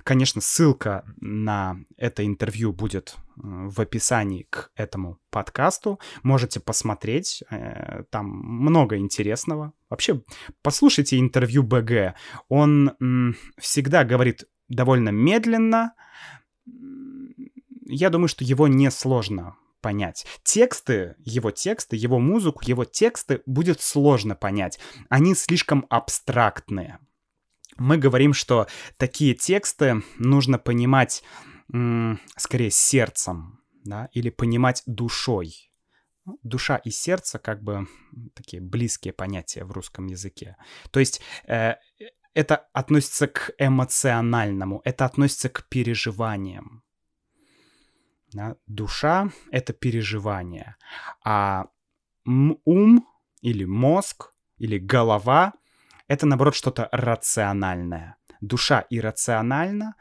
Конечно, 0.03 0.41
ссылка 0.41 1.03
на 1.19 1.77
это 1.97 2.25
интервью 2.25 2.71
будет 2.73 3.15
э, 3.17 3.41
в 3.43 3.79
описании 3.79 4.47
к 4.49 4.71
этому 4.75 5.19
подкасту. 5.29 5.99
Можете 6.23 6.59
посмотреть, 6.59 7.43
э, 7.49 8.03
там 8.09 8.27
много 8.27 8.97
интересного. 8.97 9.73
Вообще, 9.89 10.23
послушайте 10.61 11.19
интервью 11.19 11.63
БГ. 11.63 12.15
Он 12.49 13.35
всегда 13.57 14.03
говорит 14.03 14.45
довольно 14.69 15.09
медленно. 15.09 15.93
Я 17.89 18.09
думаю, 18.09 18.27
что 18.27 18.43
его 18.43 18.67
несложно 18.67 19.55
понять. 19.81 20.25
Тексты, 20.43 21.15
его 21.19 21.51
тексты, 21.51 21.95
его 21.95 22.19
музыку, 22.19 22.61
его 22.63 22.85
тексты 22.85 23.41
будет 23.45 23.81
сложно 23.81 24.35
понять. 24.35 24.79
Они 25.09 25.35
слишком 25.35 25.85
абстрактные 25.89 26.99
мы 27.77 27.97
говорим, 27.97 28.33
что 28.33 28.67
такие 28.97 29.33
тексты 29.33 30.03
нужно 30.17 30.59
понимать 30.59 31.23
скорее 32.37 32.71
сердцем, 32.71 33.59
да, 33.83 34.09
или 34.13 34.29
понимать 34.29 34.83
душой. 34.85 35.71
Душа 36.43 36.77
и 36.77 36.89
сердце 36.89 37.39
как 37.39 37.63
бы 37.63 37.87
такие 38.33 38.61
близкие 38.61 39.13
понятия 39.13 39.63
в 39.63 39.71
русском 39.71 40.07
языке. 40.07 40.57
То 40.91 40.99
есть 40.99 41.21
э, 41.45 41.75
это 42.33 42.67
относится 42.73 43.27
к 43.27 43.51
эмоциональному, 43.57 44.81
это 44.83 45.05
относится 45.05 45.47
к 45.47 45.67
переживаниям. 45.69 46.83
Да? 48.33 48.55
Душа— 48.67 49.29
это 49.51 49.73
переживание, 49.73 50.75
а 51.23 51.67
ум 52.25 53.07
или 53.41 53.65
мозг 53.65 54.33
или 54.57 54.77
голова— 54.77 55.53
это, 56.07 56.25
наоборот, 56.25 56.55
что-то 56.55 56.89
рациональное. 56.91 58.17
Душа 58.41 58.85
иррациональна, 58.89 59.95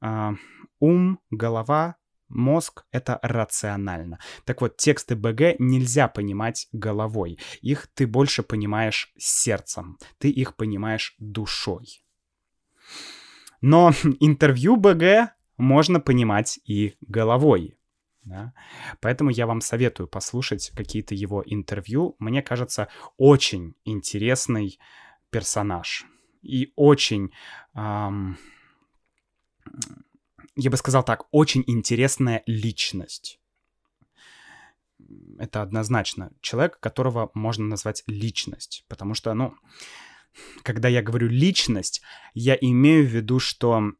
э, 0.00 0.32
ум, 0.80 1.20
голова, 1.30 1.96
мозг— 2.28 2.84
это 2.90 3.18
рационально. 3.22 4.18
Так 4.44 4.60
вот, 4.60 4.76
тексты 4.76 5.14
БГ 5.14 5.56
нельзя 5.58 6.08
понимать 6.08 6.68
головой. 6.72 7.38
Их 7.60 7.88
ты 7.94 8.06
больше 8.06 8.42
понимаешь 8.42 9.12
сердцем, 9.18 9.98
ты 10.18 10.30
их 10.30 10.56
понимаешь 10.56 11.14
душой. 11.18 12.04
Но 13.60 13.92
интервью 14.20 14.76
БГ 14.76 15.32
можно 15.62 16.00
понимать 16.00 16.58
и 16.64 16.96
головой. 17.00 17.78
Да? 18.24 18.52
Поэтому 19.00 19.30
я 19.30 19.46
вам 19.46 19.60
советую 19.60 20.08
послушать 20.08 20.70
какие-то 20.70 21.14
его 21.14 21.42
интервью. 21.46 22.16
Мне 22.18 22.42
кажется, 22.42 22.88
очень 23.16 23.74
интересный 23.84 24.78
персонаж. 25.30 26.04
И 26.42 26.72
очень, 26.74 27.32
эм, 27.74 28.38
я 30.56 30.70
бы 30.70 30.76
сказал 30.76 31.04
так, 31.04 31.26
очень 31.30 31.62
интересная 31.68 32.42
личность. 32.46 33.40
Это 35.38 35.62
однозначно 35.62 36.32
человек, 36.40 36.80
которого 36.80 37.30
можно 37.34 37.66
назвать 37.66 38.02
личность. 38.08 38.84
Потому 38.88 39.14
что, 39.14 39.32
ну, 39.34 39.54
когда 40.64 40.88
я 40.88 41.02
говорю 41.02 41.28
личность, 41.28 42.02
я 42.34 42.56
имею 42.60 43.06
в 43.06 43.10
виду, 43.10 43.38
что 43.38 43.92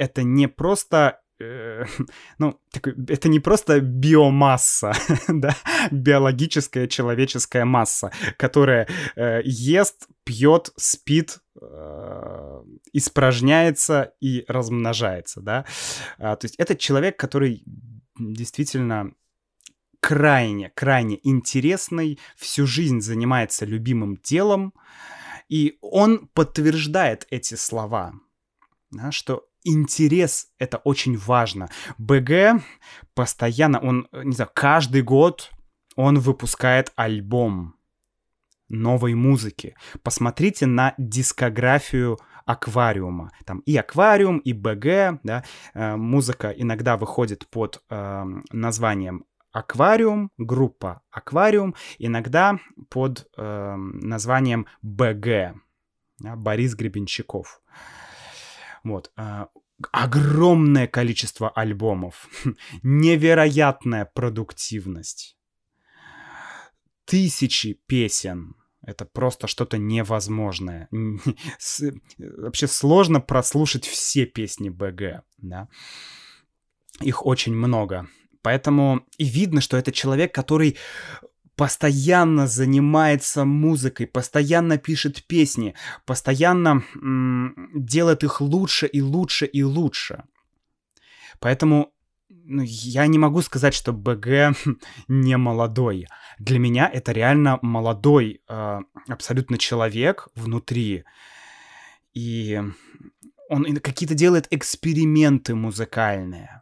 это 0.00 0.22
не 0.22 0.48
просто 0.48 1.20
Э, 1.40 1.84
ну, 2.38 2.60
это 3.08 3.28
не 3.28 3.40
просто 3.40 3.80
биомасса, 3.80 4.92
да, 5.28 5.56
биологическая 5.90 6.86
человеческая 6.86 7.64
масса, 7.64 8.12
которая 8.36 8.86
э, 9.16 9.40
ест, 9.44 10.06
пьет, 10.24 10.70
спит, 10.76 11.40
э, 11.60 12.62
испражняется 12.92 14.12
и 14.20 14.44
размножается, 14.48 15.40
да. 15.40 15.64
А, 16.18 16.36
то 16.36 16.44
есть 16.44 16.56
это 16.56 16.76
человек, 16.76 17.18
который 17.18 17.64
действительно 18.18 19.12
крайне, 20.00 20.70
крайне 20.70 21.18
интересный, 21.22 22.18
всю 22.36 22.66
жизнь 22.66 23.00
занимается 23.00 23.64
любимым 23.64 24.18
делом, 24.22 24.74
и 25.48 25.78
он 25.80 26.28
подтверждает 26.28 27.26
эти 27.30 27.54
слова, 27.54 28.12
да, 28.90 29.10
что 29.10 29.49
интерес— 29.64 30.48
это 30.58 30.78
очень 30.78 31.16
важно. 31.16 31.68
БГ 31.98 32.62
постоянно, 33.14 33.78
он, 33.80 34.08
не 34.12 34.32
знаю, 34.32 34.50
каждый 34.54 35.02
год 35.02 35.50
он 35.96 36.18
выпускает 36.18 36.92
альбом 36.96 37.74
новой 38.68 39.14
музыки. 39.14 39.74
Посмотрите 40.02 40.66
на 40.66 40.94
дискографию 40.96 42.18
аквариума. 42.46 43.30
Там 43.44 43.60
и 43.60 43.76
аквариум, 43.76 44.38
и 44.38 44.52
БГ, 44.52 45.20
да, 45.22 45.44
э, 45.74 45.96
музыка 45.96 46.50
иногда 46.50 46.96
выходит 46.96 47.46
под 47.48 47.82
э, 47.90 48.24
названием 48.50 49.24
аквариум, 49.52 50.30
группа 50.38 51.02
аквариум, 51.10 51.74
иногда 51.98 52.58
под 52.88 53.28
э, 53.36 53.74
названием 53.76 54.66
БГ, 54.82 55.54
да, 56.18 56.36
Борис 56.36 56.74
Гребенщиков. 56.74 57.60
Вот. 58.84 59.12
А, 59.16 59.48
огромное 59.92 60.86
количество 60.86 61.50
альбомов. 61.50 62.28
Невероятная 62.82 64.04
продуктивность. 64.04 65.36
Тысячи 67.04 67.80
песен. 67.86 68.54
Это 68.82 69.04
просто 69.04 69.46
что-то 69.46 69.78
невозможное. 69.78 70.88
Вообще 72.18 72.66
сложно 72.66 73.20
прослушать 73.20 73.84
все 73.86 74.26
песни 74.26 74.68
БГ, 74.68 75.22
да. 75.38 75.68
Их 77.00 77.26
очень 77.26 77.54
много. 77.54 78.08
Поэтому 78.42 79.06
и 79.18 79.24
видно, 79.24 79.60
что 79.60 79.76
это 79.76 79.92
человек, 79.92 80.34
который 80.34 80.78
постоянно 81.60 82.46
занимается 82.46 83.44
музыкой, 83.44 84.06
постоянно 84.06 84.78
пишет 84.78 85.22
песни, 85.26 85.74
постоянно 86.06 86.82
м- 86.94 87.68
делает 87.74 88.24
их 88.24 88.40
лучше 88.40 88.86
и 88.86 89.02
лучше 89.02 89.44
и 89.44 89.62
лучше. 89.62 90.24
Поэтому 91.38 91.92
ну, 92.30 92.62
я 92.64 93.06
не 93.06 93.18
могу 93.18 93.42
сказать, 93.42 93.74
что 93.74 93.92
БГ 93.92 94.56
не 95.08 95.36
молодой. 95.36 96.06
Для 96.38 96.58
меня 96.58 96.90
это 96.90 97.12
реально 97.12 97.58
молодой 97.60 98.40
э, 98.48 98.80
абсолютно 99.08 99.58
человек 99.58 100.28
внутри. 100.34 101.04
И 102.14 102.58
он 103.50 103.76
какие-то 103.76 104.14
делает 104.14 104.46
эксперименты 104.50 105.54
музыкальные 105.54 106.59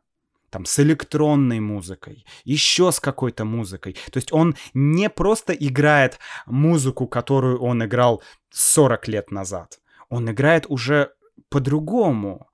там, 0.50 0.64
с 0.64 0.78
электронной 0.80 1.60
музыкой, 1.60 2.24
еще 2.44 2.90
с 2.92 3.00
какой-то 3.00 3.44
музыкой. 3.44 3.96
То 4.10 4.18
есть 4.18 4.32
он 4.32 4.56
не 4.74 5.10
просто 5.10 5.52
играет 5.52 6.18
музыку, 6.46 7.06
которую 7.06 7.60
он 7.60 7.84
играл 7.84 8.22
40 8.50 9.08
лет 9.08 9.30
назад. 9.30 9.80
Он 10.08 10.30
играет 10.30 10.66
уже 10.68 11.12
по-другому. 11.48 12.48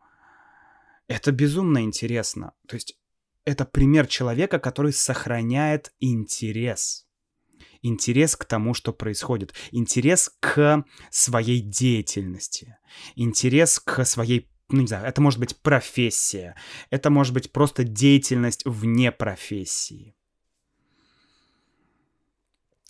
Это 1.09 1.33
безумно 1.33 1.83
интересно. 1.83 2.53
То 2.67 2.75
есть 2.75 2.97
это 3.45 3.65
пример 3.65 4.07
человека, 4.07 4.59
который 4.59 4.93
сохраняет 4.93 5.93
интерес. 6.01 7.07
Интерес 7.83 8.35
к 8.35 8.47
тому, 8.47 8.73
что 8.73 8.93
происходит. 8.95 9.53
Интерес 9.71 10.31
к 10.41 10.85
своей 11.11 11.61
деятельности. 11.61 12.79
Интерес 13.15 13.79
к 13.79 14.05
своей 14.07 14.49
ну 14.69 14.81
не 14.81 14.87
знаю, 14.87 15.07
это 15.07 15.21
может 15.21 15.41
быть 15.41 15.57
профессия, 15.57 16.57
это 16.91 17.11
может 17.11 17.35
быть 17.35 17.53
просто 17.53 17.85
деятельность 17.85 18.63
вне 18.65 19.13
профессии. 19.13 20.15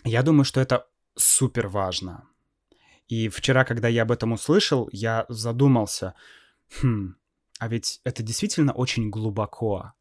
Я 0.05 0.23
думаю, 0.23 0.45
что 0.45 0.61
это 0.61 0.87
супер 1.17 1.69
важно. 1.69 2.29
И 3.09 3.29
вчера, 3.29 3.65
когда 3.65 3.89
я 3.89 4.03
об 4.03 4.13
этом 4.13 4.33
услышал, 4.33 4.89
я 4.93 5.27
задумался, 5.29 6.15
хм, 6.81 7.17
а 7.59 7.69
ведь 7.69 8.01
это 8.05 8.23
действительно 8.23 8.73
очень 8.73 9.11
глубоко, 9.11 9.93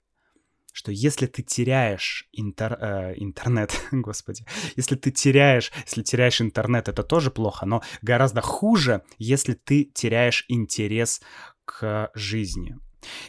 что 0.74 0.92
если 0.92 1.28
ты 1.28 1.44
теряешь 1.44 2.28
интер, 2.32 2.74
э, 2.74 3.14
интернет, 3.18 3.80
господи, 3.92 4.46
если 4.76 4.96
ты 4.96 5.12
теряешь, 5.12 5.72
если 5.86 6.02
теряешь 6.02 6.42
интернет, 6.42 6.90
это 6.90 7.04
тоже 7.04 7.30
плохо, 7.30 7.66
но 7.66 7.84
гораздо 8.02 8.42
хуже, 8.42 9.04
если 9.20 9.54
ты 9.54 9.86
теряешь 9.86 10.46
интерес 10.48 11.22
к 11.66 12.12
жизни. 12.14 12.78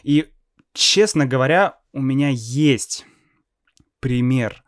И, 0.03 0.31
честно 0.73 1.25
говоря, 1.25 1.79
у 1.93 2.01
меня 2.01 2.29
есть 2.31 3.05
пример 3.99 4.63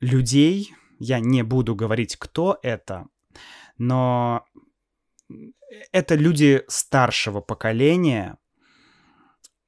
людей, 0.00 0.74
я 0.98 1.20
не 1.20 1.42
буду 1.42 1.74
говорить, 1.74 2.16
кто 2.16 2.58
это, 2.62 3.06
но 3.78 4.44
это 5.92 6.14
люди 6.14 6.64
старшего 6.68 7.40
поколения, 7.40 8.38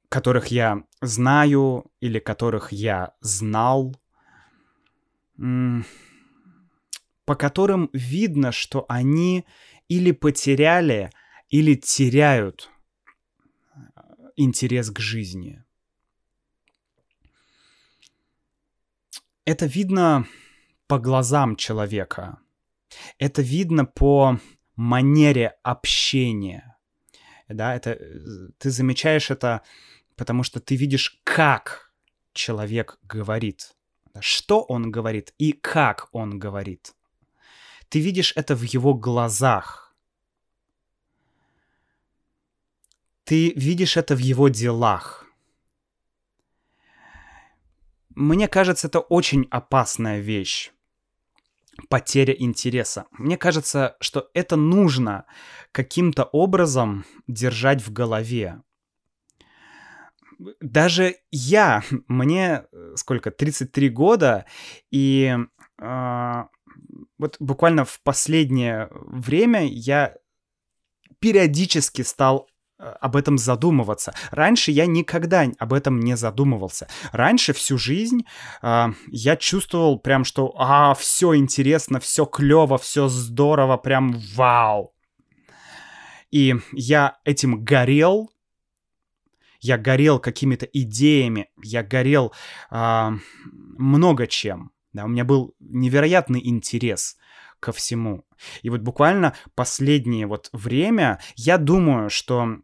которых 0.09 0.47
я 0.47 0.83
знаю 1.01 1.91
или 1.99 2.19
которых 2.19 2.71
я 2.71 3.15
знал, 3.21 3.95
по 5.35 7.35
которым 7.35 7.89
видно, 7.93 8.51
что 8.51 8.85
они 8.89 9.45
или 9.87 10.11
потеряли, 10.11 11.09
или 11.49 11.75
теряют 11.75 12.69
интерес 14.35 14.89
к 14.91 14.99
жизни. 14.99 15.63
Это 19.45 19.65
видно 19.65 20.27
по 20.87 20.99
глазам 20.99 21.55
человека. 21.55 22.39
Это 23.17 23.41
видно 23.41 23.85
по 23.85 24.39
манере 24.75 25.57
общения. 25.63 26.77
Да, 27.49 27.75
это 27.75 27.99
ты 28.57 28.69
замечаешь 28.69 29.31
это, 29.31 29.61
потому 30.15 30.43
что 30.43 30.59
ты 30.59 30.75
видишь, 30.75 31.21
как 31.23 31.91
человек 32.33 32.99
говорит, 33.03 33.75
что 34.19 34.61
он 34.61 34.91
говорит 34.91 35.33
и 35.37 35.51
как 35.51 36.07
он 36.11 36.39
говорит. 36.39 36.93
Ты 37.89 37.99
видишь 37.99 38.33
это 38.35 38.55
в 38.55 38.63
его 38.63 38.93
глазах. 38.93 39.82
Ты 43.23 43.53
видишь 43.55 43.97
это 43.97 44.15
в 44.15 44.19
его 44.19 44.49
делах. 44.49 45.25
Мне 48.15 48.47
кажется, 48.47 48.87
это 48.87 48.99
очень 48.99 49.47
опасная 49.49 50.19
вещь. 50.19 50.71
Потеря 51.89 52.35
интереса. 52.37 53.05
Мне 53.11 53.37
кажется, 53.37 53.95
что 53.99 54.29
это 54.33 54.55
нужно 54.55 55.25
каким-то 55.71 56.23
образом 56.25 57.05
держать 57.27 57.81
в 57.81 57.91
голове. 57.91 58.61
Даже 60.59 61.15
я, 61.31 61.83
мне 62.07 62.65
э, 62.71 62.93
сколько, 62.95 63.31
33 63.31 63.89
года, 63.89 64.45
и 64.91 65.35
э, 65.81 66.43
вот 67.17 67.37
буквально 67.39 67.85
в 67.85 68.01
последнее 68.01 68.89
время 68.91 69.65
я 69.65 70.15
периодически 71.19 72.01
стал 72.01 72.49
об 72.99 73.15
этом 73.15 73.37
задумываться. 73.37 74.13
Раньше 74.31 74.71
я 74.71 74.85
никогда 74.85 75.45
об 75.59 75.73
этом 75.73 75.99
не 75.99 76.17
задумывался. 76.17 76.87
Раньше 77.11 77.53
всю 77.53 77.77
жизнь 77.77 78.25
э, 78.61 78.87
я 79.07 79.35
чувствовал 79.35 79.99
прям, 79.99 80.23
что 80.23 80.53
а, 80.57 80.93
все 80.93 81.35
интересно, 81.35 81.99
все 81.99 82.25
клево, 82.25 82.77
все 82.77 83.07
здорово, 83.07 83.77
прям 83.77 84.19
вау. 84.35 84.93
И 86.31 86.55
я 86.71 87.17
этим 87.25 87.63
горел, 87.63 88.31
я 89.59 89.77
горел 89.77 90.19
какими-то 90.19 90.65
идеями, 90.65 91.49
я 91.63 91.83
горел 91.83 92.33
э, 92.71 93.11
много 93.77 94.27
чем. 94.27 94.71
Да, 94.93 95.05
у 95.05 95.07
меня 95.07 95.25
был 95.25 95.55
невероятный 95.59 96.41
интерес 96.43 97.17
ко 97.59 97.71
всему. 97.71 98.25
И 98.61 98.69
вот 98.69 98.81
буквально 98.81 99.35
последнее 99.55 100.27
вот 100.27 100.49
время 100.51 101.19
я 101.35 101.57
думаю, 101.57 102.09
что 102.09 102.57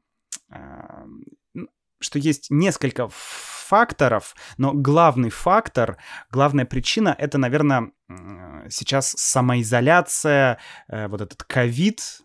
что 2.01 2.19
есть 2.19 2.49
несколько 2.49 3.09
факторов, 3.09 4.35
но 4.57 4.73
главный 4.73 5.29
фактор, 5.29 5.97
главная 6.31 6.65
причина 6.65 7.15
это, 7.17 7.37
наверное, 7.37 7.91
сейчас 8.69 9.11
самоизоляция, 9.11 10.59
э, 10.87 11.07
вот 11.07 11.21
этот 11.21 11.43
ковид, 11.43 12.21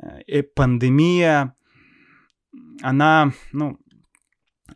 э, 0.00 0.42
пандемия, 0.42 1.54
она, 2.82 3.32
ну, 3.52 3.78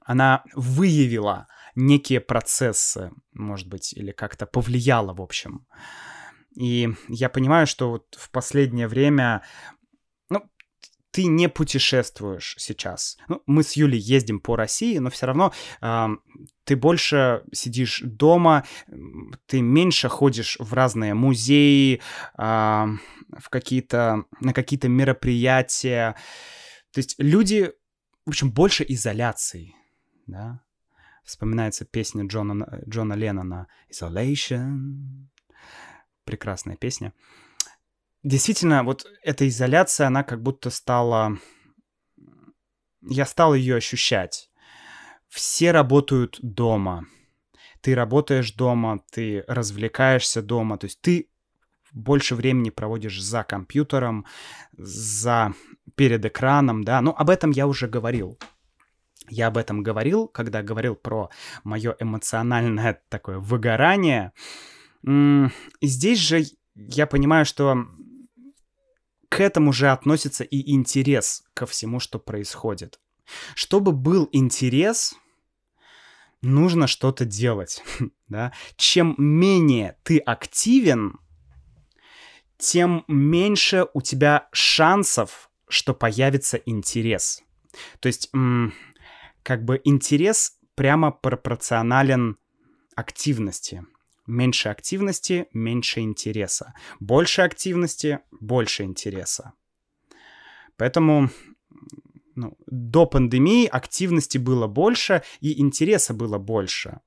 она 0.01 0.43
выявила 0.55 1.47
некие 1.75 2.21
процессы, 2.21 3.13
может 3.33 3.69
быть, 3.69 3.93
или 3.93 4.13
как-то 4.13 4.47
повлияла, 4.47 5.13
в 5.13 5.21
общем. 5.21 5.67
И 6.57 6.89
я 7.09 7.29
понимаю, 7.29 7.67
что 7.67 7.91
вот 7.91 8.17
в 8.19 8.31
последнее 8.31 8.89
время, 8.89 9.43
ты 11.17 11.25
не 11.25 11.49
путешествуешь 11.49 12.57
сейчас. 12.59 13.17
Ну, 13.29 13.43
мы 13.47 13.63
с 13.63 13.73
Юлей 13.73 13.99
ездим 13.99 14.39
по 14.39 14.55
России, 14.55 14.99
но 14.99 15.09
все 15.09 15.25
равно 15.25 15.51
э, 15.81 16.09
ты 16.65 16.77
больше 16.77 17.43
сидишь 17.53 18.03
дома, 18.05 18.67
ты 19.47 19.63
меньше 19.63 20.11
ходишь 20.11 20.59
в 20.61 20.75
разные 20.75 21.15
музеи, 21.15 22.03
э, 22.37 22.43
в 22.43 23.49
какие-то 23.49 24.25
на 24.41 24.53
какие-то 24.53 24.89
мероприятия. 24.89 26.17
То 26.93 26.99
есть 26.99 27.15
люди, 27.17 27.73
в 28.27 28.29
общем, 28.29 28.53
больше 28.53 28.85
изоляции, 28.87 29.75
да 30.27 30.61
вспоминается 31.25 31.87
песня 31.87 32.27
Джона, 32.27 32.83
Джона 32.87 33.15
Леннона 33.15 33.69
«Isolation». 33.91 35.29
Прекрасная 36.25 36.77
песня. 36.77 37.15
Действительно, 38.27 38.83
вот 38.83 39.07
эта 39.23 39.47
изоляция, 39.47 40.09
она 40.09 40.25
как 40.25 40.43
будто 40.43 40.71
стала... 40.71 41.39
Я 43.09 43.25
стал 43.25 43.55
ее 43.55 43.77
ощущать. 43.77 44.51
Все 45.29 45.71
работают 45.71 46.41
дома. 46.43 47.07
Ты 47.83 47.95
работаешь 47.95 48.53
дома, 48.53 48.99
ты 49.13 49.45
развлекаешься 49.47 50.43
дома. 50.43 50.77
То 50.77 50.87
есть 50.87 51.01
ты 51.01 51.31
больше 51.93 52.35
времени 52.35 52.71
проводишь 52.71 53.23
за 53.23 53.45
компьютером, 53.45 54.27
за 54.77 55.55
перед 55.95 56.25
экраном, 56.25 56.83
да. 56.83 57.01
Ну, 57.03 57.13
об 57.13 57.31
этом 57.31 57.53
я 57.53 57.69
уже 57.69 57.87
говорил. 57.87 58.41
Я 59.29 59.47
об 59.47 59.57
этом 59.57 59.85
говорил, 59.85 60.27
когда 60.27 60.65
говорил 60.65 60.97
про 60.97 61.31
мое 61.63 61.95
эмоциональное 62.01 63.01
такое 63.09 63.39
выгорание. 63.39 64.33
И 65.05 65.49
здесь 65.81 66.19
же 66.19 66.43
я 66.75 67.07
понимаю, 67.07 67.47
что 67.47 67.87
к 69.37 69.41
этому 69.41 69.71
же 69.71 69.91
относится 69.91 70.45
и 70.45 70.73
интерес 70.73 71.45
ко 71.53 71.67
всему, 71.67 72.01
что 72.01 72.19
происходит. 72.19 72.99
Чтобы 73.55 73.93
был 73.93 74.31
интерес, 74.33 75.15
нужно 76.41 76.87
что-то 76.87 77.27
делать. 77.27 77.85
да? 78.29 78.55
Чем 78.77 79.15
менее 79.19 79.99
ты 80.05 80.17
активен, 80.17 81.19
тем 82.57 83.05
меньше 83.09 83.87
у 83.93 84.01
тебя 84.01 84.49
шансов, 84.53 85.51
что 85.69 85.93
появится 85.93 86.57
интерес. 86.57 87.43
То 88.01 88.07
есть 88.07 88.31
как 89.43 89.67
бы 89.67 89.83
интерес 89.85 90.59
прямо 90.77 91.11
пропорционален 91.11 92.39
активности. 92.95 93.85
Меньше 94.27 94.69
активности, 94.69 95.49
меньше 95.53 96.01
интереса. 96.01 96.75
Больше 97.01 97.43
активности, 97.43 98.21
больше 98.31 98.83
интереса. 98.85 99.53
Поэтому 100.77 101.31
ну, 102.35 102.57
до 102.67 103.07
пандемии 103.07 103.67
активности 103.67 104.39
было 104.39 104.67
больше 104.67 105.23
и 105.41 105.61
интереса 105.61 106.15
было 106.15 106.39
больше. 106.39 107.01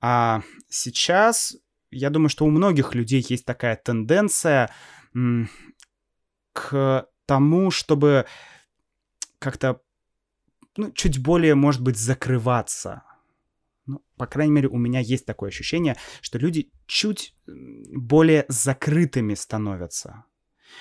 А 0.00 0.42
сейчас, 0.68 1.56
я 1.90 2.10
думаю, 2.10 2.28
что 2.28 2.44
у 2.44 2.50
многих 2.50 2.94
людей 2.94 3.24
есть 3.28 3.44
такая 3.44 3.76
тенденция 3.76 4.70
к 6.52 7.08
тому, 7.26 7.70
чтобы 7.70 8.26
как-то 9.38 9.80
ну, 10.76 10.92
чуть 10.92 11.18
более, 11.18 11.54
может 11.54 11.82
быть, 11.82 11.98
закрываться. 11.98 13.02
По 14.18 14.26
крайней 14.26 14.52
мере, 14.52 14.68
у 14.68 14.76
меня 14.76 15.00
есть 15.00 15.24
такое 15.24 15.48
ощущение, 15.48 15.96
что 16.20 16.38
люди 16.38 16.70
чуть 16.86 17.34
более 17.46 18.44
закрытыми 18.48 19.34
становятся. 19.34 20.24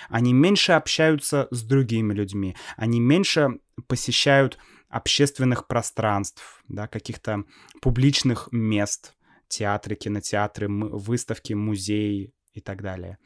Они 0.10 0.34
меньше 0.34 0.74
общаются 0.74 1.48
с 1.52 1.64
другими 1.64 2.14
людьми, 2.14 2.56
они 2.76 3.00
меньше 3.00 3.60
посещают 3.88 4.58
общественных 4.90 5.68
пространств, 5.68 6.64
да, 6.68 6.88
каких-то 6.88 7.44
публичных 7.82 8.50
мест, 8.52 9.16
театры, 9.48 9.96
кинотеатры, 9.96 10.68
выставки, 10.70 11.54
музеи 11.54 12.34
и 12.54 12.62
так 12.62 12.82
далее. 12.82 13.18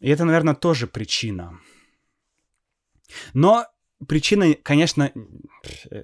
И 0.00 0.08
это, 0.08 0.24
наверное, 0.24 0.54
тоже 0.54 0.86
причина. 0.86 1.60
Но 3.34 3.66
Причина, 4.08 4.54
конечно, 4.62 5.12
э, 5.90 6.02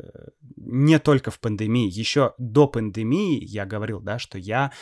не 0.56 0.98
только 0.98 1.30
в 1.30 1.40
пандемии. 1.40 1.88
Еще 1.88 2.34
до 2.38 2.68
пандемии 2.68 3.42
я 3.42 3.64
говорил, 3.64 4.00
да, 4.00 4.18
что 4.18 4.38
я 4.38 4.72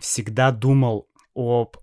всегда 0.00 0.52
думал 0.52 1.08
об 1.34 1.76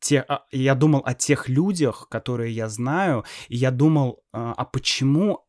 те, 0.00 0.24
а, 0.28 0.44
я 0.52 0.74
думал 0.74 1.02
о 1.04 1.14
тех 1.14 1.48
людях, 1.48 2.08
которые 2.08 2.52
я 2.52 2.68
знаю, 2.68 3.24
и 3.48 3.56
я 3.56 3.70
думал, 3.70 4.22
а, 4.32 4.52
а 4.52 4.64
почему 4.64 5.44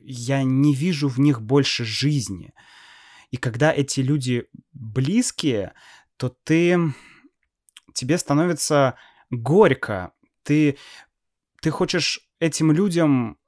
я 0.00 0.42
не 0.42 0.74
вижу 0.74 1.08
в 1.08 1.20
них 1.20 1.40
больше 1.42 1.84
жизни. 1.84 2.52
И 3.30 3.36
когда 3.36 3.72
эти 3.72 4.00
люди 4.00 4.48
близкие, 4.72 5.74
то 6.16 6.34
ты 6.44 6.92
тебе 7.94 8.18
становится 8.18 8.96
горько. 9.30 10.12
Ты 10.42 10.78
ты 11.60 11.70
хочешь 11.70 12.20
этим 12.40 12.72
людям 12.72 13.38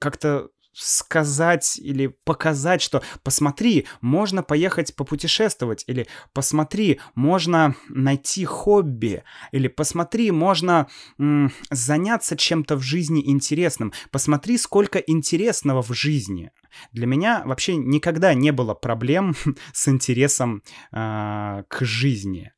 как-то 0.00 0.50
сказать 0.72 1.78
или 1.78 2.06
показать, 2.24 2.80
что 2.82 3.02
посмотри, 3.24 3.86
можно 4.00 4.42
поехать 4.42 4.94
попутешествовать, 4.94 5.84
или 5.88 6.06
посмотри, 6.32 7.00
можно 7.14 7.74
найти 7.88 8.44
хобби, 8.44 9.24
или 9.50 9.68
посмотри, 9.68 10.30
можно 10.30 10.86
м, 11.18 11.52
заняться 11.70 12.36
чем-то 12.36 12.76
в 12.76 12.82
жизни 12.82 13.28
интересным, 13.28 13.92
посмотри, 14.10 14.56
сколько 14.56 14.98
интересного 14.98 15.82
в 15.82 15.92
жизни. 15.92 16.52
Для 16.92 17.06
меня 17.06 17.42
вообще 17.44 17.76
никогда 17.76 18.34
не 18.34 18.52
было 18.52 18.74
проблем 18.74 19.34
с 19.72 19.88
интересом 19.88 20.62
э, 20.92 21.64
к 21.68 21.84
жизни. 21.84 22.52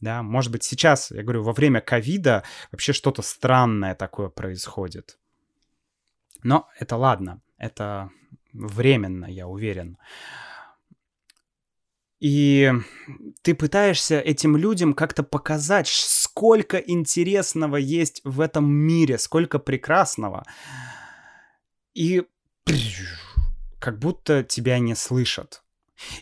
Да, 0.00 0.22
может 0.22 0.50
быть, 0.50 0.64
сейчас, 0.64 1.10
я 1.10 1.22
говорю, 1.22 1.42
во 1.42 1.52
время 1.52 1.80
ковида 1.80 2.42
вообще 2.72 2.92
что-то 2.92 3.22
странное 3.22 3.94
такое 3.94 4.28
происходит. 4.28 5.18
Но 6.42 6.68
это 6.78 6.96
ладно. 6.96 7.42
Это 7.58 8.10
временно, 8.52 9.26
я 9.26 9.46
уверен. 9.46 9.98
И 12.18 12.70
ты 13.42 13.54
пытаешься 13.54 14.20
этим 14.20 14.56
людям 14.56 14.92
как-то 14.92 15.22
показать, 15.22 15.88
сколько 15.88 16.76
интересного 16.76 17.76
есть 17.76 18.20
в 18.24 18.40
этом 18.40 18.70
мире, 18.70 19.18
сколько 19.18 19.58
прекрасного. 19.58 20.44
И 21.94 22.24
как 23.78 23.98
будто 23.98 24.44
тебя 24.44 24.78
не 24.78 24.94
слышат. 24.94 25.62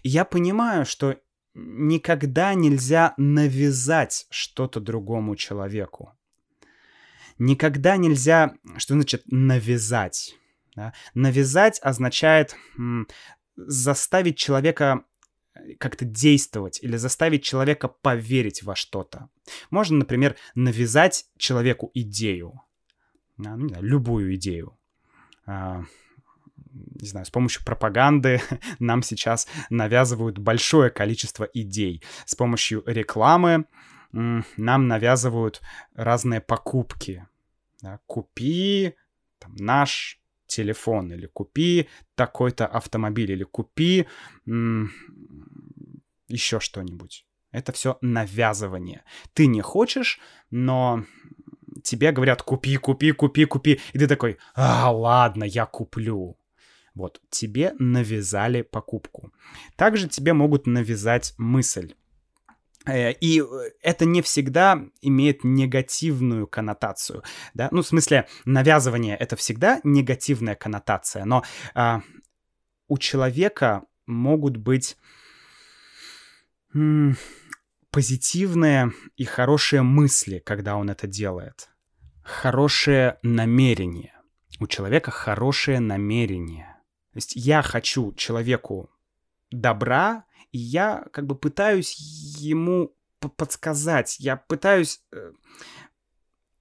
И 0.03 0.09
я 0.09 0.25
понимаю, 0.25 0.87
что 0.87 1.17
никогда 1.55 2.55
нельзя 2.55 3.15
навязать 3.17 4.27
что-то 4.31 4.81
другому 4.81 5.37
человеку. 5.37 6.13
Никогда 7.39 7.97
нельзя, 7.97 8.55
что 8.77 8.95
значит 8.95 9.23
навязать? 9.27 10.37
Да? 10.75 10.93
Навязать 11.15 11.81
означает 11.83 12.57
м, 12.77 13.07
заставить 13.57 14.37
человека 14.37 15.05
э, 15.55 15.75
как-то 15.75 16.05
действовать 16.05 16.81
или 16.83 16.97
заставить 16.97 17.45
человека 17.45 17.89
поверить 17.89 18.63
во 18.63 18.75
что-то. 18.75 19.29
Можно, 19.71 19.99
например, 19.99 20.37
навязать 20.55 21.27
человеку 21.37 21.91
идею, 21.95 22.61
ну, 23.37 23.57
не 23.57 23.69
знаю, 23.69 23.85
любую 23.85 24.35
идею. 24.35 24.77
А, 25.47 25.85
не 27.01 27.09
знаю, 27.09 27.27
с 27.27 27.31
помощью 27.31 27.65
пропаганды 27.65 28.41
нам 28.79 29.03
сейчас 29.03 29.49
навязывают 29.71 30.39
большое 30.39 30.91
количество 30.91 31.45
идей. 31.45 32.03
С 32.25 32.35
помощью 32.35 32.83
рекламы 32.87 33.67
нам 34.13 34.89
навязывают 34.89 35.61
разные 35.95 36.41
покупки. 36.41 37.27
Да, 37.83 38.01
купи 38.07 38.95
там, 39.39 39.55
наш 39.55 40.21
телефон, 40.47 41.13
или 41.13 41.27
купи 41.27 41.89
такой-то 42.15 42.67
автомобиль, 42.67 43.31
или 43.31 43.45
купи 43.45 44.07
еще 46.29 46.61
что-нибудь. 46.61 47.25
Это 47.53 47.73
все 47.73 47.99
навязывание. 48.01 49.05
Ты 49.33 49.47
не 49.47 49.61
хочешь, 49.61 50.21
но 50.51 51.05
тебе 51.83 52.13
говорят 52.13 52.43
купи, 52.43 52.77
купи, 52.77 53.13
купи, 53.13 53.45
купи. 53.45 53.81
И 53.93 53.99
ты 53.99 54.07
такой, 54.07 54.39
а, 54.55 54.91
ладно, 54.91 55.45
я 55.45 55.67
куплю. 55.67 56.37
Вот, 56.99 57.21
тебе 57.31 57.75
навязали 57.79 58.63
покупку. 58.63 59.33
Также 59.77 60.09
тебе 60.09 60.33
могут 60.33 60.67
навязать 60.67 61.33
мысль. 61.39 61.95
Э, 62.87 63.13
и 63.13 63.41
э, 63.41 63.45
это 63.83 64.05
не 64.05 64.21
всегда 64.21 64.85
имеет 65.01 65.45
негативную 65.45 66.49
коннотацию, 66.49 67.23
да, 67.55 67.69
ну, 67.71 67.83
в 67.83 67.87
смысле, 67.87 68.27
навязывание— 68.45 69.17
это 69.21 69.37
всегда 69.37 69.81
негативная 69.85 70.57
коннотация, 70.57 71.25
но 71.25 71.45
а, 71.75 72.03
у 72.89 72.99
человека 72.99 73.85
могут 74.07 74.57
быть 74.57 74.97
м- 76.75 77.17
позитивные 77.93 78.91
и 79.17 79.25
хорошие 79.25 79.83
мысли, 79.83 80.43
когда 80.45 80.75
он 80.75 80.91
это 80.91 81.07
делает, 81.07 81.69
хорошее 82.25 83.19
намерение. 83.23 84.15
У 84.61 84.67
человека 84.67 85.13
хорошее 85.13 85.79
намерение. 85.79 86.78
То 87.13 87.17
есть 87.17 87.37
я 87.37 87.63
хочу 87.63 88.13
человеку 88.15 88.91
добра, 89.51 90.25
и 90.53 90.59
я 90.59 91.07
как 91.13 91.27
бы 91.27 91.35
пытаюсь 91.35 91.95
ему 92.39 92.95
подсказать, 93.37 94.21
я 94.21 94.37
пытаюсь 94.37 95.03
э, 95.13 95.33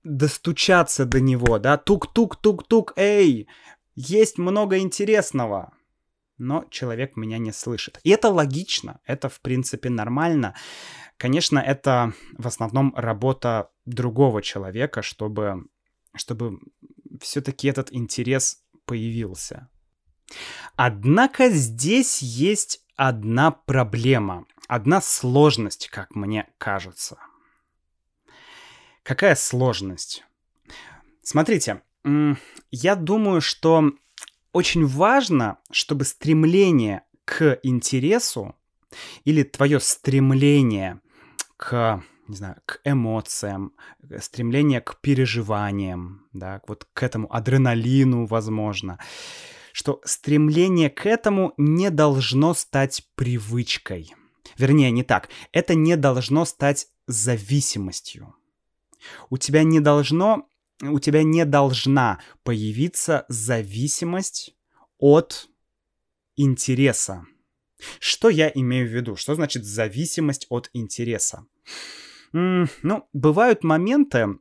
достучаться 0.04 1.06
до 1.06 1.20
него, 1.20 1.60
да, 1.60 1.78
тук-тук-тук-тук, 1.78 2.94
эй, 2.96 3.48
есть 3.96 4.38
много 4.38 4.80
интересного. 4.80 5.74
Но 6.38 6.66
человек 6.70 7.18
меня 7.18 7.40
не 7.40 7.52
слышит. 7.52 8.00
И 8.04 8.12
это 8.12 8.30
логично, 8.30 9.00
это 9.06 9.28
в 9.28 9.42
принципе 9.42 9.90
нормально. 9.90 10.54
Конечно, 11.18 11.58
это 11.58 12.14
в 12.38 12.46
основном 12.46 12.94
работа 12.96 13.72
другого 13.86 14.44
человека, 14.44 15.02
чтобы, 15.02 15.64
чтобы 16.16 16.60
все-таки 17.20 17.68
этот 17.68 17.92
интерес 17.92 18.64
появился. 18.86 19.68
Однако 20.76 21.50
здесь 21.50 22.22
есть 22.22 22.84
одна 22.96 23.52
проблема, 23.52 24.46
одна 24.68 25.02
сложность, 25.02 25.88
как 25.90 26.16
мне 26.16 26.48
кажется. 26.58 27.18
Какая 29.04 29.36
сложность? 29.36 30.26
Смотрите, 31.24 31.82
я 32.72 32.96
думаю, 32.96 33.42
что 33.42 33.92
очень 34.52 34.86
важно, 34.86 35.58
чтобы 35.72 36.06
стремление 36.06 37.04
к 37.26 37.60
интересу 37.64 38.56
или 39.24 39.44
твое 39.44 39.80
стремление 39.80 41.00
к 41.58 42.04
не 42.28 42.36
знаю, 42.36 42.58
к 42.66 42.82
эмоциям, 42.84 43.74
стремление 44.20 44.82
к 44.82 45.00
переживаниям, 45.00 46.28
да, 46.34 46.62
вот 46.68 46.86
к 46.94 47.04
этому 47.04 47.34
адреналину, 47.34 48.26
возможно, 48.26 49.00
что 49.78 50.02
стремление 50.06 50.90
к 50.90 51.06
этому 51.06 51.54
не 51.56 51.92
должно 51.92 52.56
стать 52.56 53.08
привычкой. 53.14 54.12
Вернее, 54.58 54.90
не 54.90 55.04
так. 55.04 55.30
Это 55.52 55.76
не 55.76 55.96
должно 55.96 56.46
стать 56.46 56.88
зависимостью. 57.06 58.34
У 59.30 59.38
тебя 59.38 59.62
не 59.62 59.80
должно, 59.80 60.50
у 60.82 61.00
тебя 61.00 61.22
не 61.22 61.46
должна 61.46 62.20
появиться 62.42 63.28
зависимость 63.30 64.56
от 64.98 65.48
интереса. 66.38 67.26
Что 68.00 68.30
я 68.30 68.52
имею 68.56 68.90
в 68.90 68.92
виду? 68.92 69.16
Что 69.16 69.36
значит 69.36 69.64
зависимость 69.64 70.48
от 70.50 70.72
интереса? 70.74 71.46
М-м, 72.34 72.68
ну, 72.82 73.08
бывают 73.14 73.64
моменты, 73.64 74.40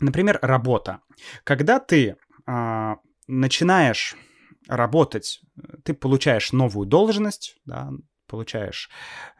например, 0.00 0.40
работа, 0.42 1.00
когда 1.44 1.78
ты 1.78 2.16
а, 2.44 2.96
начинаешь 3.28 4.16
работать, 4.66 5.40
ты 5.84 5.94
получаешь 5.94 6.52
новую 6.52 6.86
должность, 6.86 7.56
да, 7.64 7.90
получаешь, 8.26 8.90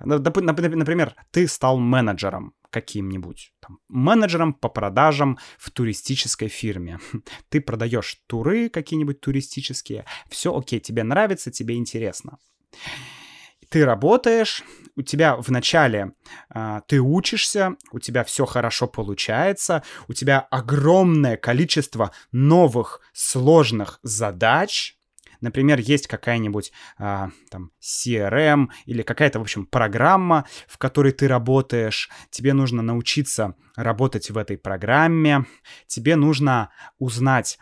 например, 0.01 1.15
ты 1.31 1.49
стал 1.49 1.79
менеджером 1.79 2.55
каким-нибудь, 2.71 3.53
там, 3.61 3.79
менеджером 3.89 4.53
по 4.53 4.69
продажам 4.69 5.39
в 5.59 5.71
туристической 5.71 6.49
фирме. 6.49 6.99
Ты 7.49 7.61
продаешь 7.61 8.21
туры 8.27 8.69
какие-нибудь 8.69 9.21
туристические, 9.21 10.05
все 10.29 10.57
окей, 10.57 10.81
тебе 10.81 11.05
нравится, 11.05 11.53
тебе 11.53 11.77
интересно. 11.77 12.39
Ты 13.71 13.85
работаешь, 13.85 14.65
у 14.97 15.03
тебя 15.03 15.37
вначале 15.37 16.13
э, 16.55 16.81
ты 16.87 17.01
учишься, 17.01 17.77
у 17.93 17.99
тебя 17.99 18.23
все 18.23 18.45
хорошо 18.45 18.87
получается, 18.87 19.83
у 20.09 20.13
тебя 20.13 20.41
огромное 20.51 21.37
количество 21.37 22.13
новых 22.33 23.01
сложных 23.13 23.99
задач, 24.03 24.97
Например, 25.45 25.79
есть 25.79 26.07
какая-нибудь 26.07 26.73
а, 26.97 27.29
там 27.51 27.71
CRM 27.79 28.69
или 28.87 29.03
какая-то, 29.03 29.41
в 29.41 29.43
общем, 29.43 29.67
программа, 29.67 30.47
в 30.67 30.79
которой 30.79 31.13
ты 31.13 31.29
работаешь. 31.29 32.09
Тебе 32.31 32.55
нужно 32.55 32.81
научиться 32.81 33.55
работать 33.77 34.31
в 34.31 34.39
этой 34.39 34.57
программе. 34.57 35.45
Тебе 35.87 36.17
нужно 36.17 36.71
узнать 36.99 37.59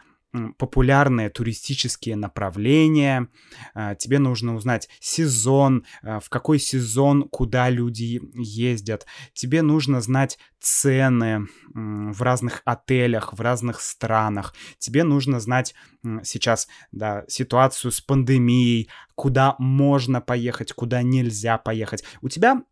популярные 0.57 1.29
туристические 1.29 2.17
направления, 2.17 3.29
а, 3.75 3.95
тебе 3.95 4.19
нужно 4.19 4.55
узнать 4.55 4.89
сезон, 4.99 5.85
а, 6.03 6.21
в 6.21 6.31
какой 6.31 6.59
сезон, 6.59 7.29
куда 7.29 7.69
люди 7.69 8.21
ездят, 8.35 9.07
тебе 9.35 9.63
нужно 9.63 10.01
знать 10.01 10.39
цены 10.59 11.47
в 11.75 12.23
разных 12.23 12.63
отелях, 12.65 13.33
в 13.33 13.41
разных 13.41 13.81
странах, 13.81 14.55
тебе 14.79 15.05
нужно 15.05 15.41
знать 15.41 15.75
сейчас 16.23 16.69
да, 16.93 17.25
ситуацию 17.29 17.91
с 17.91 18.01
пандемией, 18.01 18.89
куда 19.15 19.57
можно 19.59 20.21
поехать, 20.21 20.73
куда 20.73 21.03
нельзя 21.03 21.59
поехать. 21.59 22.05
У 22.21 22.29
тебя 22.29 22.63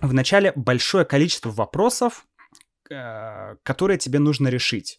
вначале 0.00 0.52
большое 0.54 1.04
количество 1.04 1.50
вопросов, 1.50 2.26
э, 2.90 3.56
которые 3.62 3.98
тебе 3.98 4.18
нужно 4.20 4.48
решить 4.48 4.98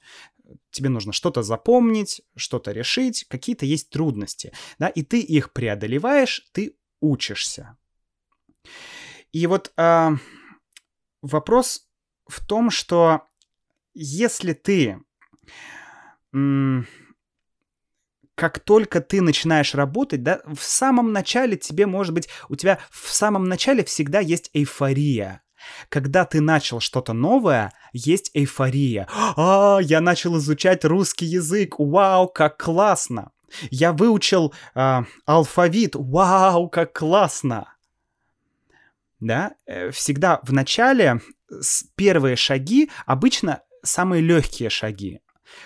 тебе 0.71 0.89
нужно 0.89 1.13
что-то 1.13 1.43
запомнить, 1.43 2.21
что-то 2.35 2.71
решить, 2.71 3.25
какие-то 3.27 3.65
есть 3.65 3.89
трудности, 3.89 4.53
да, 4.79 4.87
и 4.87 5.03
ты 5.03 5.19
их 5.19 5.53
преодолеваешь, 5.53 6.47
ты 6.51 6.75
учишься. 7.01 7.77
И 9.31 9.47
вот 9.47 9.73
э, 9.77 10.09
вопрос 11.21 11.87
в 12.27 12.45
том, 12.45 12.69
что 12.69 13.27
если 13.93 14.53
ты 14.53 14.99
как 18.35 18.59
только 18.59 18.99
ты 18.99 19.21
начинаешь 19.21 19.73
работать, 19.73 20.21
да, 20.21 20.41
в 20.45 20.61
самом 20.61 21.13
начале 21.13 21.55
тебе, 21.55 21.85
может 21.85 22.13
быть, 22.13 22.27
у 22.49 22.55
тебя 22.57 22.79
в 22.91 23.09
самом 23.09 23.45
начале 23.45 23.83
всегда 23.85 24.19
есть 24.19 24.49
эйфория. 24.53 25.41
Когда 25.89 26.25
ты 26.25 26.41
начал 26.41 26.79
что-то 26.79 27.13
новое, 27.13 27.73
есть 27.93 28.31
эйфория. 28.33 29.07
А, 29.35 29.79
я 29.81 30.01
начал 30.01 30.37
изучать 30.37 30.85
русский 30.85 31.25
язык. 31.25 31.75
Вау, 31.77 32.27
как 32.27 32.57
классно. 32.61 33.31
Я 33.71 33.93
выучил 33.93 34.53
э, 34.73 35.03
алфавит. 35.25 35.95
Вау, 35.95 36.69
как 36.69 36.93
классно. 36.93 37.73
Да, 39.19 39.53
э, 39.65 39.91
всегда 39.91 40.39
в 40.43 40.51
начале 40.51 41.21
первые 41.95 42.35
шаги 42.35 42.89
обычно 43.05 43.61
самые 43.83 44.21
легкие 44.21 44.69
шаги. 44.69 45.21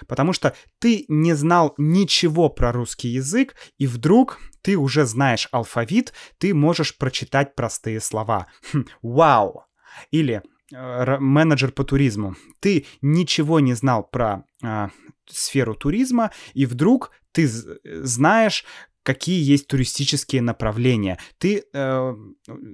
Потому 0.08 0.34
что 0.34 0.56
ты 0.80 1.06
не 1.08 1.34
знал 1.34 1.74
ничего 1.78 2.50
про 2.50 2.72
русский 2.72 3.10
язык, 3.10 3.56
и 3.78 3.88
вдруг 3.88 4.40
ты 4.62 4.78
уже 4.78 5.06
знаешь 5.06 5.48
алфавит, 5.52 6.14
ты 6.38 6.54
можешь 6.54 6.98
прочитать 6.98 7.56
простые 7.56 8.02
слова. 8.02 8.48
Хм, 8.72 8.86
вау! 9.02 9.66
Или 10.12 10.42
э, 10.74 11.18
менеджер 11.20 11.72
по 11.72 11.84
туризму. 11.84 12.36
Ты 12.60 12.86
ничего 13.02 13.60
не 13.60 13.74
знал 13.74 14.04
про 14.04 14.46
э, 14.64 14.88
сферу 15.28 15.76
туризма, 15.76 16.32
и 16.54 16.66
вдруг 16.66 17.12
ты 17.32 17.48
знаешь, 17.48 18.66
какие 19.04 19.42
есть 19.42 19.68
туристические 19.68 20.42
направления. 20.42 21.20
Ты, 21.38 21.64
э, 21.74 22.16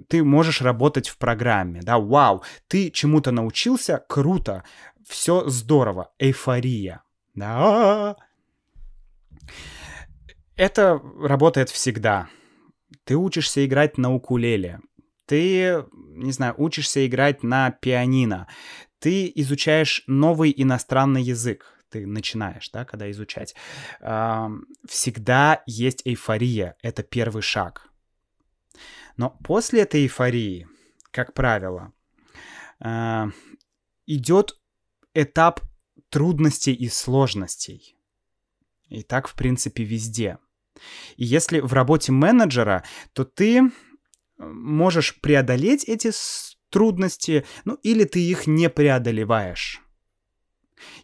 ты 0.10 0.23
можешь 0.23 0.62
работать 0.62 1.08
в 1.08 1.17
программе, 1.17 1.82
да, 1.82 1.97
вау, 1.97 2.43
ты 2.67 2.89
чему-то 2.89 3.32
научился, 3.32 4.04
круто, 4.10 4.63
все 5.08 5.47
здорово, 5.47 6.12
эйфория. 6.19 7.04
Да. 7.36 8.15
Это 10.56 11.01
работает 11.19 11.69
всегда. 11.69 12.30
Ты 13.04 13.15
учишься 13.15 13.65
играть 13.65 13.97
на 13.97 14.13
укулеле. 14.13 14.80
Ты, 15.25 15.85
не 15.93 16.31
знаю, 16.31 16.53
учишься 16.57 17.05
играть 17.05 17.43
на 17.43 17.71
пианино. 17.71 18.47
Ты 18.99 19.31
изучаешь 19.35 20.03
новый 20.07 20.53
иностранный 20.55 21.23
язык 21.23 21.71
ты 21.89 22.05
начинаешь, 22.05 22.69
да, 22.71 22.83
когда 22.83 23.09
изучать, 23.11 23.55
всегда 24.85 25.63
есть 25.65 26.01
эйфория, 26.03 26.75
это 26.81 27.03
первый 27.03 27.41
шаг. 27.41 27.88
Но 29.15 29.29
после 29.45 29.83
этой 29.83 30.01
эйфории, 30.01 30.67
как 31.11 31.33
правило, 31.33 31.93
а, 32.81 33.29
идет 34.05 34.59
этап 35.13 35.61
трудностей 36.09 36.73
и 36.73 36.89
сложностей. 36.89 37.97
И 38.89 39.01
так, 39.01 39.27
в 39.27 39.35
принципе, 39.35 39.83
везде. 39.83 40.38
И 41.15 41.23
если 41.23 41.61
в 41.61 41.71
работе 41.71 42.11
менеджера, 42.11 42.83
то 43.13 43.23
ты 43.23 43.71
можешь 44.38 45.19
преодолеть 45.21 45.84
эти 45.86 46.12
трудности, 46.69 47.45
ну 47.63 47.76
или 47.84 48.04
ты 48.04 48.19
их 48.19 48.48
не 48.48 48.69
преодолеваешь. 48.69 49.82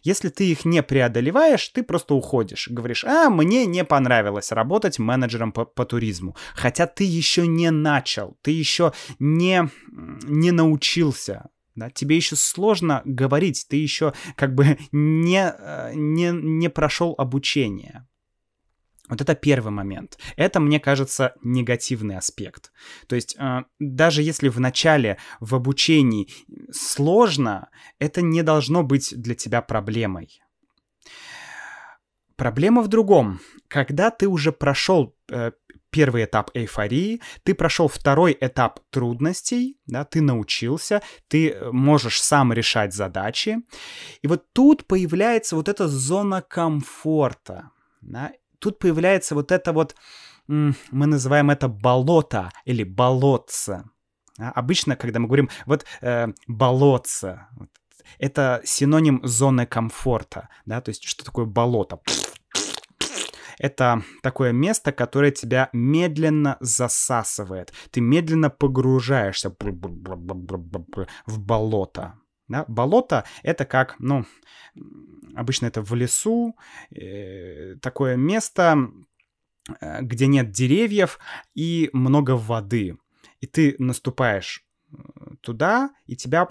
Если 0.02 0.28
ты 0.28 0.50
их 0.50 0.64
не 0.64 0.82
преодолеваешь, 0.82 1.68
ты 1.68 1.82
просто 1.82 2.14
уходишь. 2.14 2.68
Говоришь, 2.68 3.04
а, 3.04 3.30
мне 3.30 3.64
не 3.66 3.84
понравилось 3.84 4.52
работать 4.52 4.98
менеджером 4.98 5.52
по, 5.52 5.64
по 5.64 5.84
туризму. 5.84 6.36
Хотя 6.54 6.86
ты 6.86 7.04
еще 7.04 7.46
не 7.46 7.70
начал, 7.70 8.36
ты 8.42 8.50
еще 8.50 8.92
не, 9.18 9.70
не 9.90 10.50
научился. 10.50 11.48
Да, 11.74 11.88
тебе 11.88 12.16
еще 12.16 12.36
сложно 12.36 13.00
говорить, 13.06 13.66
ты 13.68 13.76
еще 13.76 14.12
как 14.36 14.54
бы 14.54 14.78
не, 14.92 15.54
э, 15.58 15.92
не, 15.94 16.30
не 16.30 16.68
прошел 16.68 17.14
обучение. 17.16 18.06
Вот 19.12 19.20
это 19.20 19.34
первый 19.34 19.70
момент. 19.72 20.18
Это, 20.36 20.58
мне 20.58 20.80
кажется, 20.80 21.34
негативный 21.42 22.16
аспект. 22.16 22.72
То 23.08 23.14
есть 23.14 23.36
э, 23.38 23.64
даже 23.78 24.22
если 24.22 24.48
в 24.48 24.58
начале 24.58 25.18
в 25.38 25.54
обучении 25.54 26.30
сложно, 26.70 27.68
это 27.98 28.22
не 28.22 28.42
должно 28.42 28.82
быть 28.82 29.12
для 29.14 29.34
тебя 29.34 29.60
проблемой. 29.60 30.40
Проблема 32.36 32.80
в 32.80 32.88
другом. 32.88 33.40
Когда 33.68 34.10
ты 34.10 34.28
уже 34.28 34.50
прошел 34.50 35.14
э, 35.30 35.50
первый 35.90 36.24
этап 36.24 36.50
эйфории, 36.54 37.20
ты 37.42 37.54
прошел 37.54 37.88
второй 37.88 38.34
этап 38.40 38.80
трудностей, 38.88 39.76
да, 39.84 40.06
ты 40.06 40.22
научился, 40.22 41.02
ты 41.28 41.50
э, 41.50 41.70
можешь 41.70 42.18
сам 42.18 42.50
решать 42.54 42.94
задачи. 42.94 43.58
И 44.22 44.26
вот 44.26 44.50
тут 44.54 44.86
появляется 44.86 45.54
вот 45.54 45.68
эта 45.68 45.86
зона 45.86 46.40
комфорта. 46.40 47.72
Да, 48.00 48.32
тут 48.62 48.78
появляется 48.78 49.34
вот 49.34 49.52
это 49.52 49.72
вот, 49.72 49.94
мы 50.46 51.06
называем 51.06 51.50
это 51.50 51.68
болото 51.68 52.50
или 52.64 52.84
болотце. 52.84 53.84
А, 54.38 54.50
обычно, 54.52 54.96
когда 54.96 55.18
мы 55.18 55.26
говорим 55.26 55.50
вот 55.66 55.84
э, 56.00 56.28
болотце, 56.46 57.46
это 58.18 58.60
синоним 58.64 59.20
зоны 59.24 59.66
комфорта, 59.66 60.48
да, 60.64 60.80
то 60.80 60.90
есть 60.90 61.04
что 61.04 61.24
такое 61.24 61.44
болото? 61.44 62.00
Это 63.58 64.02
такое 64.22 64.52
место, 64.52 64.92
которое 64.92 65.30
тебя 65.30 65.68
медленно 65.72 66.56
засасывает. 66.60 67.72
Ты 67.90 68.00
медленно 68.00 68.50
погружаешься 68.50 69.54
в 71.26 71.38
болото. 71.38 72.14
Да? 72.52 72.66
Болото— 72.68 73.24
это 73.42 73.64
как, 73.64 73.96
ну, 73.98 74.26
обычно 75.34 75.66
это 75.66 75.80
в 75.82 75.94
лесу, 75.94 76.54
э, 76.90 77.76
такое 77.80 78.16
место, 78.16 78.76
э, 79.80 80.02
где 80.02 80.26
нет 80.26 80.50
деревьев 80.50 81.18
и 81.54 81.88
много 81.94 82.32
воды. 82.32 82.98
И 83.40 83.46
ты 83.46 83.74
наступаешь 83.78 84.66
э, 84.92 84.96
туда, 85.40 85.90
и 86.06 86.14
тебя 86.14 86.46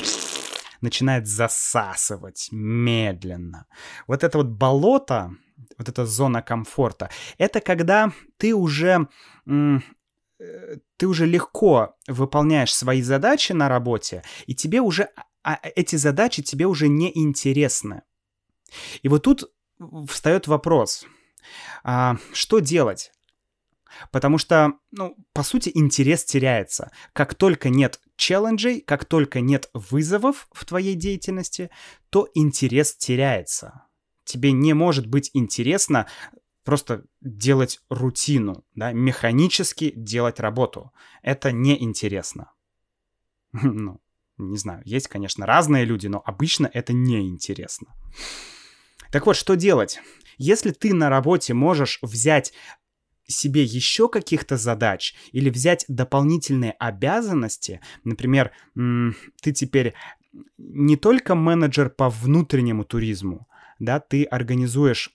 начинает 0.82 1.28
засасывать 1.28 2.50
медленно. 2.52 3.68
Вот 4.08 4.24
это 4.24 4.40
вот 4.40 4.48
болото, 4.48 5.36
вот 5.78 5.88
эта 5.88 6.08
зона 6.08 6.42
комфорта, 6.42 7.12
это 7.38 7.62
когда 7.62 8.12
ты 8.38 8.56
уже 8.56 9.08
э, 9.46 9.80
ты 10.98 11.08
уже 11.08 11.26
легко 11.28 11.96
выполняешь 12.08 12.74
свои 12.74 13.02
задачи 13.02 13.54
на 13.54 13.70
работе, 13.70 14.24
и 14.48 14.56
тебе 14.56 14.82
уже 14.82 15.10
а 15.44 15.60
эти 15.64 15.96
задачи 15.96 16.42
тебе 16.42 16.66
уже 16.66 16.88
не 16.88 17.12
интересны. 17.14 18.04
И 19.02 19.08
вот 19.10 19.24
тут 19.24 19.52
встает 20.08 20.48
вопрос, 20.48 21.06
а, 21.84 22.18
что 22.34 22.60
делать? 22.60 23.12
Потому 24.12 24.38
что, 24.38 24.74
ну, 24.92 25.18
по 25.34 25.44
сути, 25.44 25.72
интерес 25.74 26.24
теряется. 26.24 26.92
Как 27.14 27.36
только 27.36 27.70
нет 27.70 28.00
челленджей, 28.16 28.80
как 28.82 29.06
только 29.06 29.42
нет 29.42 29.70
вызовов 29.74 30.48
в 30.52 30.66
твоей 30.66 30.96
деятельности, 30.96 31.70
то 32.10 32.30
интерес 32.34 32.96
теряется. 32.96 33.86
Тебе 34.24 34.54
не 34.54 34.74
может 34.74 35.08
быть 35.08 35.32
интересно 35.34 36.08
просто 36.64 37.04
делать 37.22 37.82
рутину, 37.90 38.64
да, 38.76 38.92
механически 38.94 39.92
делать 39.96 40.40
работу. 40.40 40.92
Это 41.22 41.52
неинтересно. 41.52 42.52
Ну, 43.64 44.00
не 44.50 44.58
знаю, 44.58 44.82
есть, 44.86 45.08
конечно, 45.08 45.46
разные 45.46 45.86
люди, 45.86 46.08
но 46.08 46.22
обычно 46.26 46.70
это 46.72 46.94
неинтересно. 46.94 47.88
Так 49.12 49.26
вот, 49.26 49.36
что 49.36 49.56
делать? 49.56 50.00
Если 50.38 50.72
ты 50.72 50.94
на 50.94 51.10
работе 51.10 51.54
можешь 51.54 52.00
взять 52.02 52.54
себе 53.28 53.64
еще 53.64 54.10
каких-то 54.10 54.58
задач 54.58 55.16
или 55.32 55.50
взять 55.50 55.86
дополнительные 55.88 56.72
обязанности, 56.72 57.82
например, 58.04 58.52
ты 58.74 59.52
теперь 59.52 59.94
не 60.58 60.96
только 60.98 61.36
менеджер 61.36 61.90
по 61.90 62.10
внутреннему 62.10 62.84
туризму, 62.84 63.48
да, 63.80 64.00
ты 64.00 64.24
организуешь 64.24 65.12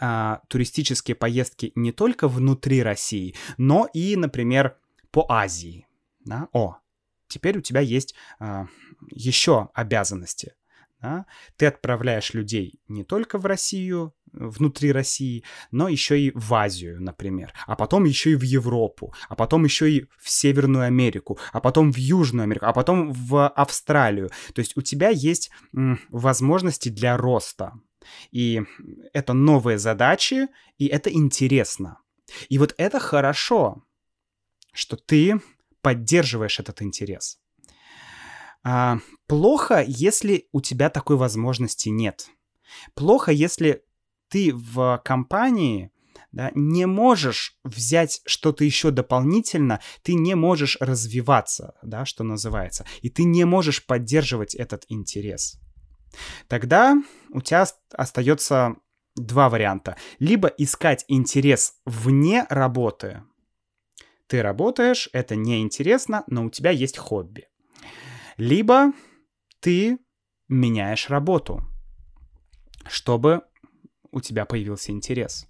а, 0.00 0.40
туристические 0.48 1.14
поездки 1.14 1.72
не 1.74 1.92
только 1.92 2.28
внутри 2.28 2.82
России, 2.82 3.34
но 3.58 3.88
и, 3.92 4.16
например, 4.16 4.76
по 5.10 5.26
Азии. 5.28 5.86
Да? 6.24 6.48
О, 6.52 6.78
теперь 7.32 7.58
у 7.58 7.62
тебя 7.62 7.80
есть 7.80 8.14
а, 8.38 8.66
еще 9.10 9.70
обязанности. 9.74 10.54
Да? 11.00 11.26
Ты 11.56 11.66
отправляешь 11.66 12.34
людей 12.34 12.80
не 12.88 13.04
только 13.04 13.38
в 13.38 13.46
Россию, 13.46 14.14
внутри 14.32 14.92
России, 14.92 15.44
но 15.70 15.88
еще 15.88 16.18
и 16.18 16.32
в 16.34 16.54
Азию, 16.54 17.02
например, 17.02 17.52
а 17.66 17.76
потом 17.76 18.04
еще 18.04 18.30
и 18.30 18.36
в 18.36 18.42
Европу, 18.42 19.12
а 19.28 19.36
потом 19.36 19.64
еще 19.64 19.90
и 19.90 20.08
в 20.18 20.30
Северную 20.30 20.84
Америку, 20.84 21.38
а 21.52 21.60
потом 21.60 21.92
в 21.92 21.96
Южную 21.96 22.44
Америку, 22.44 22.66
а 22.66 22.72
потом 22.72 23.12
в 23.12 23.46
Австралию. 23.48 24.30
То 24.54 24.60
есть 24.60 24.76
у 24.76 24.80
тебя 24.80 25.10
есть 25.10 25.50
м, 25.74 26.00
возможности 26.08 26.88
для 26.88 27.16
роста. 27.16 27.72
И 28.30 28.62
это 29.12 29.32
новые 29.32 29.78
задачи, 29.78 30.48
и 30.78 30.86
это 30.86 31.12
интересно. 31.12 31.98
И 32.48 32.58
вот 32.58 32.74
это 32.78 32.98
хорошо, 32.98 33.84
что 34.72 34.96
ты 34.96 35.40
поддерживаешь 35.82 36.60
этот 36.60 36.82
интерес. 36.82 37.38
А, 38.64 38.98
плохо, 39.26 39.84
если 39.86 40.48
у 40.52 40.60
тебя 40.60 40.88
такой 40.88 41.16
возможности 41.16 41.88
нет. 41.88 42.28
Плохо, 42.94 43.32
если 43.32 43.84
ты 44.28 44.52
в 44.54 45.02
компании 45.04 45.90
да, 46.30 46.50
не 46.54 46.86
можешь 46.86 47.58
взять 47.62 48.22
что-то 48.24 48.64
еще 48.64 48.90
дополнительно, 48.90 49.80
ты 50.02 50.14
не 50.14 50.34
можешь 50.34 50.78
развиваться, 50.80 51.74
да, 51.82 52.06
что 52.06 52.24
называется, 52.24 52.86
и 53.02 53.10
ты 53.10 53.24
не 53.24 53.44
можешь 53.44 53.84
поддерживать 53.84 54.54
этот 54.54 54.84
интерес. 54.88 55.60
Тогда 56.48 56.96
у 57.30 57.40
тебя 57.40 57.66
остается 57.92 58.76
два 59.14 59.48
варианта. 59.48 59.96
Либо 60.18 60.48
искать 60.48 61.04
интерес 61.08 61.74
вне 61.84 62.46
работы. 62.48 63.22
Ты 64.26 64.42
работаешь, 64.42 65.08
это 65.12 65.36
неинтересно, 65.36 66.24
но 66.26 66.46
у 66.46 66.50
тебя 66.50 66.70
есть 66.70 66.98
хобби. 66.98 67.48
Либо 68.36 68.92
ты 69.60 69.98
меняешь 70.48 71.10
работу, 71.10 71.62
чтобы 72.86 73.42
у 74.10 74.20
тебя 74.20 74.44
появился 74.44 74.92
интерес. 74.92 75.46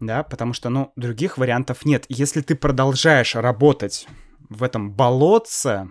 Да, 0.00 0.22
потому 0.22 0.52
что, 0.52 0.68
ну, 0.68 0.92
других 0.96 1.38
вариантов 1.38 1.84
нет. 1.84 2.04
Если 2.08 2.40
ты 2.40 2.54
продолжаешь 2.54 3.34
работать 3.34 4.06
в 4.48 4.62
этом 4.62 4.92
болотце, 4.94 5.88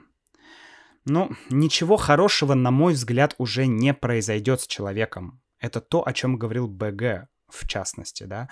ну, 1.05 1.31
ничего 1.49 1.97
хорошего, 1.97 2.53
на 2.53 2.71
мой 2.71 2.93
взгляд, 2.93 3.35
уже 3.37 3.67
не 3.67 3.93
произойдет 3.93 4.61
с 4.61 4.67
человеком. 4.67 5.41
Это 5.59 5.81
то, 5.81 6.07
о 6.07 6.13
чем 6.13 6.37
говорил 6.37 6.67
БГ, 6.67 7.27
в 7.49 7.67
частности, 7.67 8.23
да, 8.23 8.49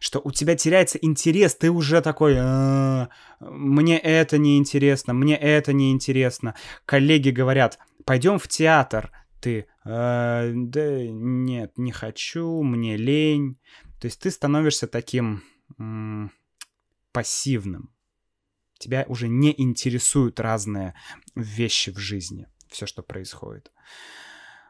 что 0.00 0.20
у 0.22 0.30
тебя 0.32 0.56
теряется 0.56 0.98
интерес, 0.98 1.54
ты 1.54 1.70
уже 1.70 2.00
такой, 2.02 2.36
«А, 2.38 3.08
мне 3.40 3.98
это 3.98 4.38
не 4.38 4.58
интересно, 4.58 5.12
мне 5.12 5.36
это 5.36 5.72
не 5.72 5.92
интересно. 5.92 6.54
Коллеги 6.84 7.30
говорят, 7.30 7.78
пойдем 8.04 8.38
в 8.38 8.48
театр, 8.48 9.12
ты, 9.40 9.66
«А, 9.84 10.50
да 10.52 11.06
нет, 11.06 11.78
не 11.78 11.92
хочу, 11.92 12.62
мне 12.62 12.96
лень. 12.96 13.58
То 14.00 14.06
есть 14.06 14.20
ты 14.20 14.30
становишься 14.30 14.88
таким 14.88 15.42
пассивным. 17.12 17.94
Тебя 18.78 19.04
уже 19.08 19.28
не 19.28 19.54
интересуют 19.56 20.40
разные 20.40 20.94
вещи 21.36 21.92
в 21.92 21.98
жизни, 21.98 22.48
все, 22.68 22.86
что 22.86 23.02
происходит. 23.02 23.70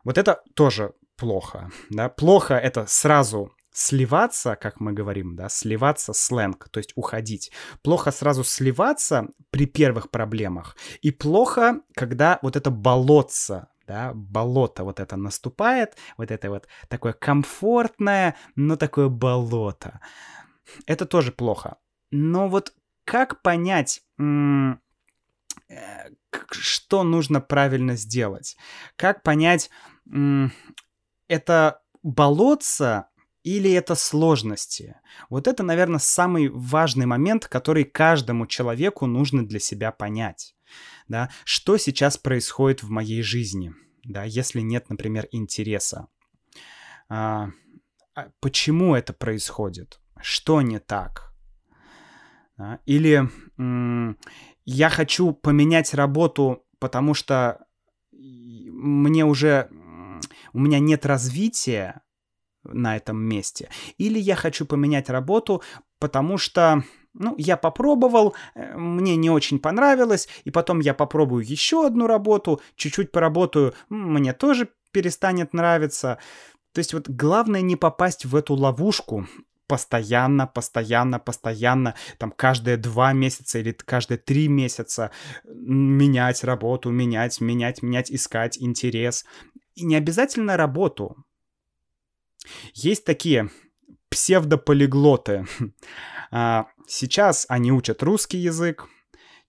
Вот 0.05 0.19
это 0.19 0.43
тоже 0.55 0.93
плохо, 1.17 1.71
да. 1.89 2.09
Плохо 2.09 2.55
это 2.55 2.85
сразу 2.87 3.55
сливаться, 3.73 4.57
как 4.57 4.81
мы 4.81 4.93
говорим, 4.93 5.35
да, 5.35 5.49
сливаться 5.49 6.13
сленг, 6.13 6.69
то 6.71 6.79
есть 6.79 6.93
уходить. 6.95 7.51
Плохо 7.83 8.11
сразу 8.11 8.45
сливаться 8.45 9.29
при 9.51 9.67
первых 9.67 10.11
проблемах. 10.11 10.77
И 11.01 11.11
плохо, 11.11 11.81
когда 11.95 12.39
вот 12.43 12.57
это 12.57 12.71
болотце 12.71 13.67
да, 13.87 14.13
болото 14.15 14.85
вот 14.85 15.01
это 15.01 15.17
наступает, 15.17 15.97
вот 16.17 16.31
это 16.31 16.51
вот 16.51 16.69
такое 16.89 17.13
комфортное, 17.13 18.37
но 18.55 18.77
такое 18.77 19.09
болото. 19.09 20.01
Это 20.87 21.05
тоже 21.05 21.33
плохо. 21.33 21.77
Но 22.11 22.49
вот 22.49 22.75
как 23.05 23.43
понять, 23.43 24.03
э, 24.19 24.75
что 26.51 27.03
нужно 27.03 27.41
правильно 27.41 27.97
сделать? 27.97 28.57
Как 28.97 29.23
понять, 29.23 29.71
это 31.29 31.83
болотце 32.03 33.07
или 33.45 33.71
это 33.73 33.95
сложности? 33.95 34.97
Вот 35.31 35.47
это, 35.49 35.63
наверное, 35.63 35.99
самый 35.99 36.49
важный 36.49 37.07
момент, 37.07 37.47
который 37.47 37.85
каждому 37.85 38.47
человеку 38.47 39.07
нужно 39.07 39.47
для 39.47 39.59
себя 39.59 39.93
понять 39.93 40.55
да, 41.09 41.31
что 41.45 41.77
сейчас 41.77 42.19
происходит 42.19 42.83
в 42.83 42.91
моей 42.91 43.23
жизни, 43.23 43.75
да, 44.05 44.25
если 44.25 44.61
нет, 44.61 44.89
например, 44.89 45.29
интереса. 45.31 46.09
А, 47.09 47.51
а 48.15 48.31
почему 48.41 48.95
это 48.95 49.13
происходит? 49.13 50.01
Что 50.21 50.63
не 50.63 50.79
так? 50.79 51.33
Да? 52.57 52.81
Или 52.87 53.29
м- 53.59 54.19
я 54.65 54.89
хочу 54.89 55.33
поменять 55.33 55.95
работу, 55.95 56.65
потому 56.79 57.15
что 57.15 57.67
мне 58.13 59.25
уже 59.25 59.69
у 60.53 60.59
меня 60.61 60.79
нет 60.79 61.07
развития 61.07 62.03
на 62.65 62.97
этом 62.97 63.19
месте. 63.23 63.69
Или 63.99 64.19
я 64.19 64.37
хочу 64.37 64.67
поменять 64.67 65.11
работу, 65.11 65.63
потому 65.99 66.39
что 66.39 66.85
ну, 67.15 67.35
я 67.39 67.57
попробовал, 67.57 68.35
э, 68.55 68.77
мне 68.77 69.17
не 69.17 69.31
очень 69.31 69.59
понравилось, 69.59 70.29
и 70.45 70.51
потом 70.51 70.81
я 70.81 70.95
попробую 70.95 71.45
еще 71.45 71.87
одну 71.87 72.07
работу, 72.07 72.61
чуть-чуть 72.77 73.13
поработаю, 73.13 73.75
мне 73.89 74.33
тоже 74.33 74.69
перестанет 74.93 75.53
нравиться. 75.53 76.19
То 76.73 76.79
есть 76.79 76.95
вот 76.95 77.09
главное 77.09 77.61
не 77.61 77.77
попасть 77.77 78.25
в 78.25 78.35
эту 78.35 78.55
ловушку, 78.55 79.27
постоянно, 79.67 80.47
постоянно, 80.47 81.19
постоянно, 81.19 81.95
там 82.19 82.31
каждые 82.31 82.77
два 82.77 83.13
месяца 83.13 83.59
или 83.59 83.73
каждые 83.73 84.19
три 84.19 84.49
месяца 84.49 85.11
менять 85.45 86.45
работу, 86.45 86.91
менять, 86.91 87.41
менять, 87.41 87.83
менять, 87.83 88.11
искать 88.11 88.59
интерес. 88.59 89.25
И 89.75 89.85
не 89.85 89.97
обязательно 89.97 90.57
работу. 90.57 91.25
Есть 92.75 93.05
такие 93.05 93.51
псевдополиглоты. 94.09 95.47
А, 96.35 96.69
сейчас 96.89 97.45
они 97.51 97.73
учат 97.73 98.03
русский 98.03 98.39
язык, 98.39 98.89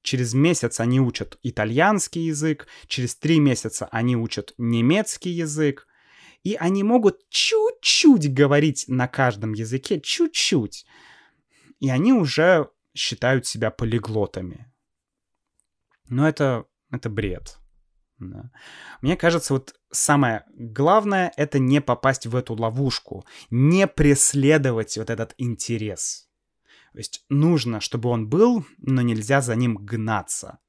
через 0.01 0.33
месяц 0.33 0.81
они 0.81 0.99
учат 0.99 1.39
итальянский 1.41 2.23
язык, 2.23 2.67
через 2.87 3.15
три 3.15 3.39
месяца 3.39 3.87
они 3.89 4.17
учат 4.17 4.53
немецкий 4.57 5.29
язык, 5.29 5.87
и 6.43 6.55
они 6.55 6.83
могут 6.83 7.21
чуть-чуть 7.29 8.33
говорить 8.33 8.83
на 8.89 9.07
каждом 9.07 9.53
языке, 9.53 10.01
чуть-чуть. 10.01 10.85
И 11.79 11.89
они 11.89 12.11
уже 12.11 12.69
считают 12.93 13.45
себя 13.45 13.71
полиглотами. 13.71 14.69
Но 16.09 16.27
это, 16.27 16.65
это 16.91 17.09
бред. 17.09 17.59
Да. 18.19 18.51
Мне 19.01 19.15
кажется, 19.15 19.53
вот 19.53 19.73
самое 19.93 20.43
главное— 20.55 21.31
это 21.37 21.59
не 21.59 21.79
попасть 21.79 22.25
в 22.25 22.35
эту 22.35 22.55
ловушку, 22.55 23.25
не 23.49 23.87
преследовать 23.87 24.97
вот 24.97 25.09
этот 25.09 25.33
интерес. 25.37 26.27
То 26.91 26.99
есть 26.99 27.25
нужно, 27.29 27.79
чтобы 27.79 28.09
он 28.09 28.27
был, 28.27 28.65
но 28.77 29.01
нельзя 29.01 29.41
за 29.41 29.55
ним 29.55 29.75
гнаться. 29.75 30.59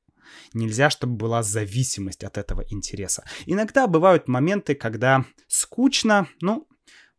Нельзя, 0.53 0.91
чтобы 0.91 1.16
была 1.16 1.43
зависимость 1.43 2.25
от 2.25 2.39
этого 2.39 2.64
интереса. 2.70 3.25
Иногда 3.47 3.87
бывают 3.87 4.29
моменты, 4.29 4.75
когда 4.75 5.25
скучно, 5.49 6.29
ну, 6.41 6.66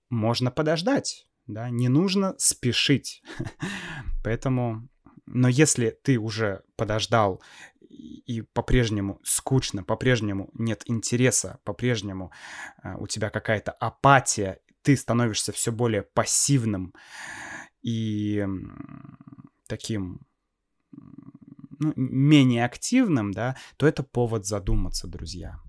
можно 0.10 0.52
подождать, 0.52 1.28
да, 1.48 1.70
не 1.70 1.88
нужно 1.88 2.36
спешить. 2.38 3.24
Поэтому, 4.24 4.88
но 5.26 5.48
если 5.48 5.92
ты 6.04 6.18
уже 6.18 6.64
подождал 6.76 7.42
и 7.96 8.42
по-прежнему 8.42 9.20
скучно, 9.24 9.84
по-прежнему 9.84 10.50
нет 10.54 10.84
интереса, 10.86 11.60
по-прежнему 11.64 12.32
э, 12.84 12.96
у 12.98 13.08
тебя 13.08 13.30
какая-то 13.30 13.72
апатия, 13.72 14.60
ты 14.82 14.96
становишься 14.96 15.52
все 15.52 15.72
более 15.72 16.04
пассивным 16.04 16.94
и 17.82 18.46
таким 19.68 20.22
ну, 20.92 21.94
менее 21.96 22.66
активным, 22.66 23.32
да, 23.32 23.56
то 23.78 23.88
это 23.88 24.04
повод 24.04 24.46
задуматься, 24.46 25.08
друзья. 25.08 25.60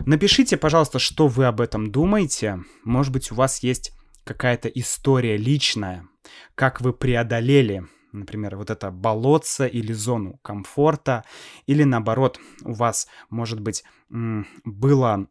Напишите, 0.00 0.56
пожалуйста, 0.56 0.98
что 0.98 1.28
вы 1.28 1.46
об 1.46 1.60
этом 1.60 1.90
думаете. 1.90 2.62
Может 2.84 3.12
быть, 3.12 3.30
у 3.30 3.34
вас 3.34 3.62
есть 3.62 3.92
какая-то 4.24 4.68
история 4.68 5.36
личная, 5.36 6.06
как 6.54 6.80
вы 6.80 6.92
преодолели 6.92 7.86
например, 8.12 8.56
вот 8.56 8.70
это 8.70 8.90
болотце 8.90 9.68
или 9.68 9.92
зону 9.92 10.38
комфорта, 10.42 11.24
или 11.66 11.84
наоборот, 11.84 12.38
у 12.64 12.72
вас, 12.72 13.08
может 13.30 13.60
быть, 13.60 13.84
было 14.10 15.26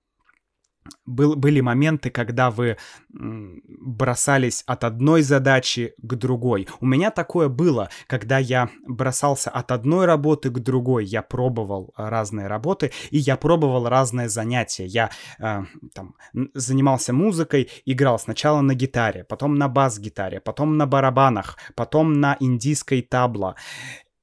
был, 1.05 1.35
были 1.35 1.61
моменты, 1.61 2.09
когда 2.09 2.49
вы 2.49 2.77
бросались 3.09 4.63
от 4.65 4.83
одной 4.83 5.21
задачи 5.21 5.93
к 5.97 6.15
другой. 6.15 6.67
У 6.79 6.85
меня 6.85 7.11
такое 7.11 7.49
было, 7.49 7.89
когда 8.07 8.37
я 8.37 8.69
бросался 8.87 9.49
от 9.49 9.71
одной 9.71 10.05
работы 10.05 10.49
к 10.49 10.59
другой. 10.59 11.05
Я 11.05 11.21
пробовал 11.21 11.93
разные 11.95 12.47
работы, 12.47 12.91
и 13.11 13.17
я 13.17 13.37
пробовал 13.37 13.87
разные 13.87 14.29
занятия. 14.29 14.85
Я 14.85 15.11
э, 15.39 15.63
там, 15.93 16.15
занимался 16.53 17.13
музыкой, 17.13 17.69
играл 17.85 18.19
сначала 18.19 18.61
на 18.61 18.73
гитаре, 18.73 19.23
потом 19.23 19.55
на 19.55 19.67
бас-гитаре, 19.67 20.39
потом 20.39 20.77
на 20.77 20.87
барабанах, 20.87 21.57
потом 21.75 22.19
на 22.19 22.37
индийской 22.39 23.01
табло. 23.01 23.55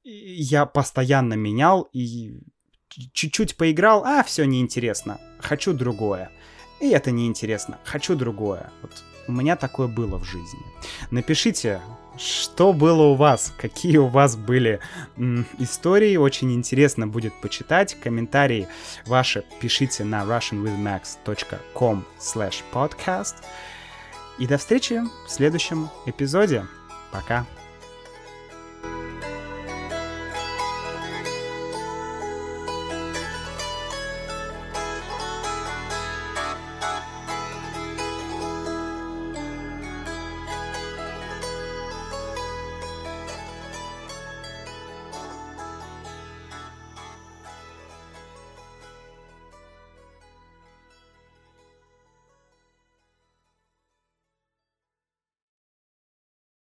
Я 0.03 0.65
постоянно 0.65 1.35
менял 1.35 1.87
и 1.93 2.39
чуть-чуть 2.89 3.55
поиграл, 3.55 4.03
а 4.03 4.23
все 4.23 4.45
неинтересно, 4.45 5.19
хочу 5.39 5.73
другое. 5.73 6.31
И 6.79 6.89
это 6.89 7.11
неинтересно, 7.11 7.77
хочу 7.83 8.15
другое. 8.15 8.71
Вот 8.81 8.91
у 9.27 9.31
меня 9.31 9.55
такое 9.55 9.87
было 9.87 10.17
в 10.17 10.23
жизни. 10.23 10.59
Напишите, 11.11 11.81
что 12.17 12.73
было 12.73 13.03
у 13.03 13.15
вас, 13.15 13.53
какие 13.57 13.97
у 13.97 14.07
вас 14.07 14.35
были 14.35 14.79
м, 15.17 15.45
истории, 15.59 16.17
очень 16.17 16.51
интересно 16.53 17.07
будет 17.07 17.33
почитать. 17.41 17.95
Комментарии 18.01 18.67
ваши 19.05 19.45
пишите 19.61 20.03
на 20.03 20.23
russianwithmax.com 20.23 22.05
slash 22.19 22.63
podcast. 22.73 23.35
И 24.39 24.47
до 24.47 24.57
встречи 24.57 25.01
в 25.27 25.29
следующем 25.29 25.89
эпизоде. 26.05 26.65
Пока. 27.11 27.45